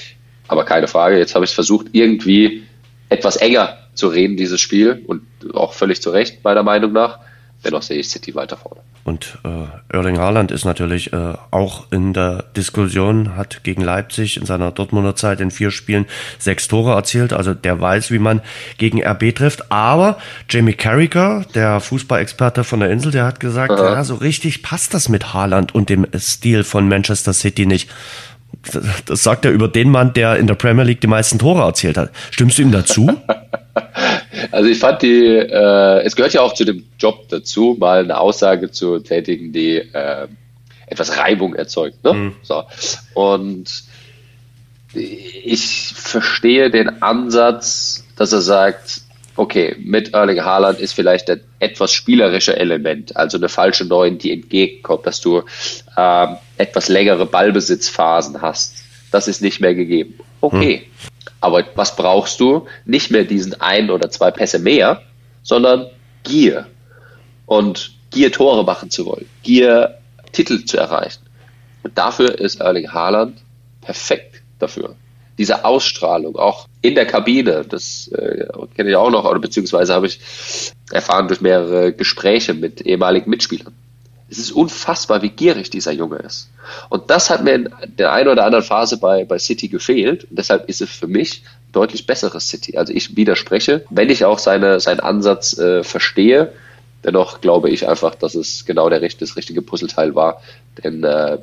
[0.48, 2.64] Aber keine Frage, jetzt habe ich es versucht, irgendwie
[3.10, 5.04] etwas enger zu reden, dieses Spiel.
[5.08, 5.24] Und
[5.54, 7.20] auch völlig zu Recht, meiner Meinung nach.
[7.64, 8.82] Dennoch sehe ich City weiter vorne.
[9.04, 14.46] Und äh, Erling Haaland ist natürlich äh, auch in der Diskussion, hat gegen Leipzig in
[14.46, 16.06] seiner Dortmunder Zeit in vier Spielen
[16.38, 17.34] sechs Tore erzielt.
[17.34, 18.42] Also der weiß, wie man
[18.78, 19.72] gegen RB trifft.
[19.72, 20.18] Aber
[20.50, 23.94] Jamie Carragher, der Fußballexperte von der Insel, der hat gesagt, Aha.
[23.94, 27.90] ja, so richtig passt das mit Haaland und dem Stil von Manchester City nicht.
[29.06, 31.98] Das sagt er über den Mann, der in der Premier League die meisten Tore erzielt
[31.98, 32.12] hat.
[32.30, 33.10] Stimmst du ihm dazu?
[34.52, 38.20] Also ich fand die, äh, es gehört ja auch zu dem Job dazu, mal eine
[38.20, 40.28] Aussage zu tätigen, die äh,
[40.88, 42.04] etwas Reibung erzeugt.
[42.04, 42.14] Ne?
[42.14, 42.36] Mhm.
[42.44, 42.64] So.
[43.14, 43.84] Und
[44.94, 49.02] ich verstehe den Ansatz, dass er sagt,
[49.36, 54.32] okay, mit Erling Haaland ist vielleicht ein etwas spielerische Element, also eine falsche Neun, die
[54.32, 55.44] entgegenkommt, dass du
[55.98, 58.76] ähm, etwas längere Ballbesitzphasen hast.
[59.12, 60.16] Das ist nicht mehr gegeben.
[60.42, 61.11] Okay, hm.
[61.42, 62.68] Aber was brauchst du?
[62.86, 65.02] Nicht mehr diesen ein oder zwei Pässe mehr,
[65.44, 65.88] sondern
[66.24, 66.68] Gier.
[67.46, 69.98] Und Gier Tore machen zu wollen, Gier
[70.32, 71.24] Titel zu erreichen.
[71.84, 73.38] Und dafür ist Erling Haaland
[73.82, 74.96] perfekt dafür.
[75.38, 80.06] Diese Ausstrahlung, auch in der Kabine, das äh, kenne ich auch noch, oder beziehungsweise habe
[80.06, 80.20] ich
[80.92, 83.74] erfahren durch mehrere Gespräche mit ehemaligen Mitspielern.
[84.32, 86.50] Es ist unfassbar, wie gierig dieser Junge ist.
[86.90, 87.70] Und das hat mir in
[88.00, 90.24] der einen oder anderen Phase bei, bei City gefehlt.
[90.24, 92.78] Und deshalb ist es für mich deutlich besseres City.
[92.78, 96.54] Also ich widerspreche, wenn ich auch seine, seinen Ansatz äh, verstehe.
[97.04, 100.42] Dennoch glaube ich einfach, dass es genau der, das richtige Puzzleteil war.
[100.82, 101.38] Denn äh,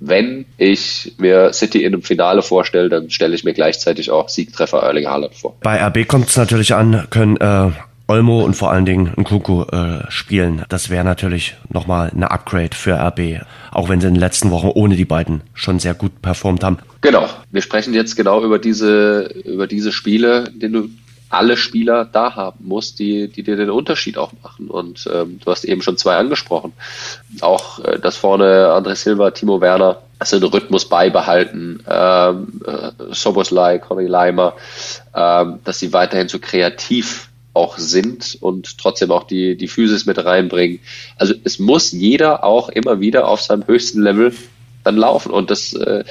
[0.00, 4.78] wenn ich mir City in einem Finale vorstelle, dann stelle ich mir gleichzeitig auch Siegtreffer
[4.78, 5.56] Erling Haaland vor.
[5.60, 7.70] Bei RB kommt es natürlich an, können äh,
[8.10, 10.64] Olmo und vor allen Dingen ein Kuku äh, spielen.
[10.68, 14.66] Das wäre natürlich nochmal eine Upgrade für RB, auch wenn sie in den letzten Wochen
[14.74, 16.78] ohne die beiden schon sehr gut performt haben.
[17.02, 20.90] Genau, wir sprechen jetzt genau über diese, über diese Spiele, denen du
[21.28, 24.68] alle Spieler da haben musst, die, die dir den Unterschied auch machen.
[24.68, 26.72] Und ähm, du hast eben schon zwei angesprochen.
[27.40, 33.78] Auch äh, das vorne André Silva, Timo Werner, also den Rhythmus beibehalten, ähm, äh, Soboslai,
[33.78, 34.54] Conny Leimer,
[35.14, 40.24] ähm, dass sie weiterhin so kreativ auch sind und trotzdem auch die, die Physis mit
[40.24, 40.80] reinbringen.
[41.16, 44.34] Also es muss jeder auch immer wieder auf seinem höchsten Level
[44.84, 46.04] dann laufen und das äh,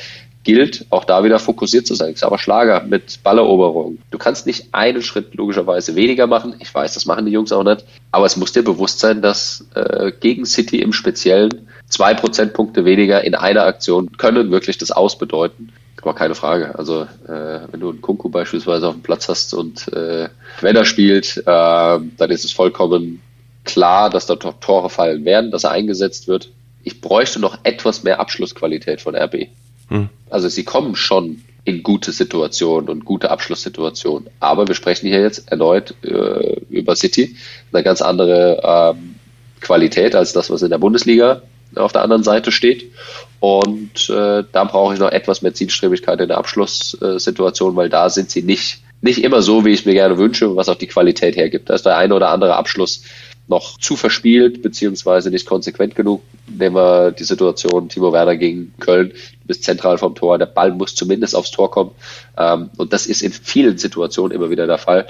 [0.44, 2.14] gilt auch da wieder fokussiert zu sein.
[2.16, 4.00] Ich aber Schlager mit Balleroberung.
[4.10, 6.56] Du kannst nicht einen Schritt logischerweise weniger machen.
[6.60, 7.86] Ich weiß, das machen die Jungs auch nicht.
[8.12, 13.24] Aber es muss dir bewusst sein, dass äh, gegen City im Speziellen zwei Prozentpunkte weniger
[13.24, 15.72] in einer Aktion können wirklich das ausbedeuten.
[16.02, 16.78] Aber keine Frage.
[16.78, 20.30] Also äh, wenn du einen Kunku beispielsweise auf dem Platz hast und äh,
[20.62, 23.22] wenn er spielt, äh, dann ist es vollkommen
[23.66, 26.52] klar, dass da Tore fallen werden, dass er eingesetzt wird.
[26.84, 29.48] Ich bräuchte noch etwas mehr Abschlussqualität von RB.
[29.90, 30.10] Hm.
[30.30, 34.30] Also sie kommen schon in gute Situationen und gute Abschlusssituationen.
[34.40, 37.36] Aber wir sprechen hier jetzt erneut äh, über City,
[37.72, 39.16] eine ganz andere ähm,
[39.60, 41.42] Qualität als das, was in der Bundesliga
[41.76, 42.92] auf der anderen Seite steht.
[43.40, 48.30] Und äh, da brauche ich noch etwas mehr Zielstrebigkeit in der Abschlusssituation, weil da sind
[48.30, 51.38] sie nicht, nicht immer so, wie ich es mir gerne wünsche, was auch die Qualität
[51.38, 51.70] hergibt.
[51.70, 53.04] Da ist der eine oder andere Abschluss
[53.50, 56.22] noch zu verspielt, beziehungsweise nicht konsequent genug.
[56.48, 60.72] Nehmen wir die Situation Timo Werner gegen Köln, du bist zentral vom Tor, der Ball
[60.72, 61.92] muss zumindest aufs Tor kommen.
[62.38, 65.08] Ähm, und das ist in vielen Situationen immer wieder der Fall.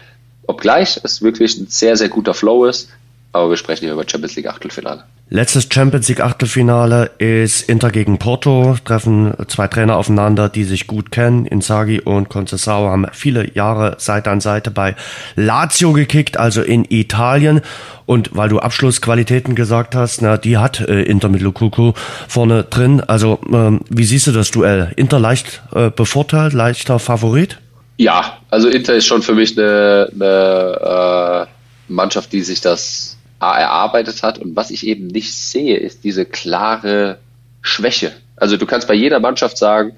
[0.47, 2.89] Obgleich es wirklich ein sehr, sehr guter Flow ist,
[3.32, 5.03] aber wir sprechen hier über Champions League Achtelfinale.
[5.32, 8.75] Letztes Champions League Achtelfinale ist Inter gegen Porto.
[8.84, 11.45] Treffen zwei Trainer aufeinander, die sich gut kennen.
[11.45, 14.95] Inzaghi und Concesao haben viele Jahre Seite an Seite bei
[15.36, 17.61] Lazio gekickt, also in Italien.
[18.07, 21.93] Und weil du Abschlussqualitäten gesagt hast, na, die hat äh, Inter mit Lukuku
[22.27, 23.01] vorne drin.
[23.01, 24.93] Also ähm, wie siehst du das Duell?
[24.95, 27.59] Inter leicht äh, bevorteilt, leichter Favorit?
[27.97, 34.23] Ja, also Inter ist schon für mich eine, eine äh, Mannschaft, die sich das erarbeitet
[34.23, 34.39] hat.
[34.39, 37.19] Und was ich eben nicht sehe, ist diese klare
[37.61, 38.11] Schwäche.
[38.35, 39.93] Also du kannst bei jeder Mannschaft sagen,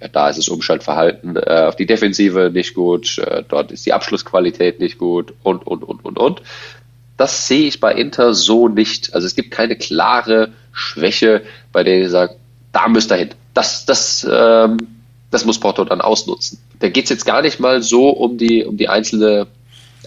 [0.00, 3.92] ja, da ist das Umschaltverhalten äh, auf die Defensive nicht gut, äh, dort ist die
[3.92, 6.42] Abschlussqualität nicht gut und, und, und, und, und.
[7.16, 9.14] Das sehe ich bei Inter so nicht.
[9.14, 11.42] Also es gibt keine klare Schwäche,
[11.72, 12.36] bei der ich sage,
[12.72, 13.30] da müsst ihr hin.
[13.54, 14.76] Das, das, ähm,
[15.30, 16.58] das muss Porto dann ausnutzen.
[16.80, 19.46] Da geht es jetzt gar nicht mal so um die, um die einzelne,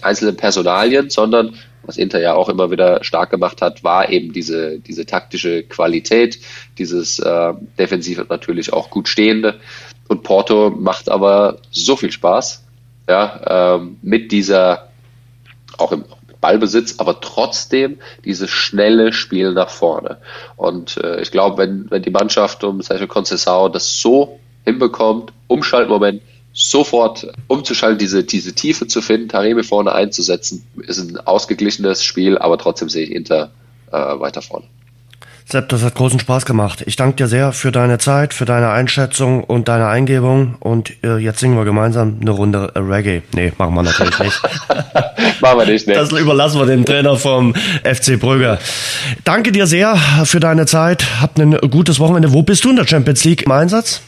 [0.02, 4.78] einzelnen Personalien, sondern was Inter ja auch immer wieder stark gemacht hat, war eben diese,
[4.78, 6.38] diese taktische Qualität,
[6.78, 9.60] dieses äh, defensiv natürlich auch gut stehende.
[10.08, 12.64] Und Porto macht aber so viel Spaß,
[13.08, 14.88] ja, ähm, mit dieser,
[15.78, 16.04] auch im
[16.40, 20.18] Ballbesitz, aber trotzdem dieses schnelle Spiel nach vorne.
[20.56, 26.22] Und äh, ich glaube, wenn, wenn die Mannschaft um Sergio Conceição das so hinbekommt, Umschaltmoment,
[26.52, 32.58] sofort umzuschalten, diese, diese Tiefe zu finden, Taremi vorne einzusetzen, ist ein ausgeglichenes Spiel, aber
[32.58, 33.50] trotzdem sehe ich Inter
[33.90, 34.66] äh, weiter vorne.
[35.50, 36.84] Sepp, das hat großen Spaß gemacht.
[36.86, 40.54] Ich danke dir sehr für deine Zeit, für deine Einschätzung und deine Eingebung.
[40.60, 43.22] Und äh, jetzt singen wir gemeinsam eine Runde Reggae.
[43.34, 44.40] Nee, machen wir natürlich nicht.
[45.40, 45.94] machen wir nicht, ne?
[45.94, 48.58] Das überlassen wir dem Trainer vom FC Brügge.
[49.24, 51.04] Danke dir sehr für deine Zeit.
[51.20, 52.32] Habt ein gutes Wochenende.
[52.32, 54.02] Wo bist du in der Champions League im Einsatz?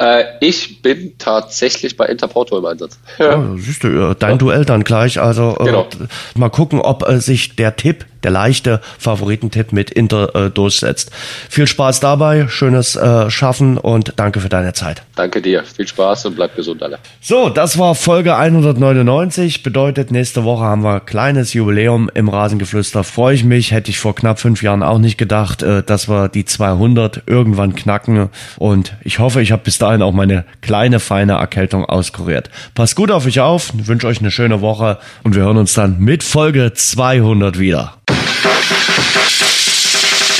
[0.00, 2.98] Äh, ich bin tatsächlich bei Interporto im Einsatz.
[3.18, 4.36] Ja, siehst du, dein ja.
[4.38, 5.20] Duell dann gleich.
[5.20, 5.82] Also äh, genau.
[5.82, 11.10] äh, mal gucken, ob äh, sich der Tipp, der leichte Favoritentipp mit Inter äh, durchsetzt.
[11.50, 15.02] Viel Spaß dabei, schönes äh, Schaffen und danke für deine Zeit.
[15.16, 16.98] Danke dir, viel Spaß und bleib gesund alle.
[17.20, 19.62] So, das war Folge 199.
[19.62, 23.04] Bedeutet, nächste Woche haben wir kleines Jubiläum im Rasengeflüster.
[23.04, 26.28] Freue ich mich, hätte ich vor knapp fünf Jahren auch nicht gedacht, äh, dass wir
[26.28, 28.30] die 200 irgendwann knacken.
[28.56, 32.50] Und ich hoffe, ich habe bis dahin dahin auch meine kleine, feine Erkältung auskuriert.
[32.74, 35.98] Passt gut auf euch auf, wünsche euch eine schöne Woche und wir hören uns dann
[35.98, 37.94] mit Folge 200 wieder.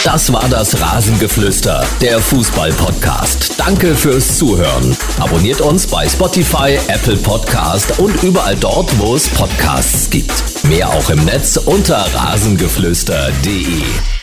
[0.05, 3.59] Das war das Rasengeflüster, der Fußball-Podcast.
[3.59, 4.97] Danke fürs Zuhören.
[5.19, 10.33] Abonniert uns bei Spotify, Apple Podcast und überall dort, wo es Podcasts gibt.
[10.65, 14.20] Mehr auch im Netz unter rasengeflüster.de.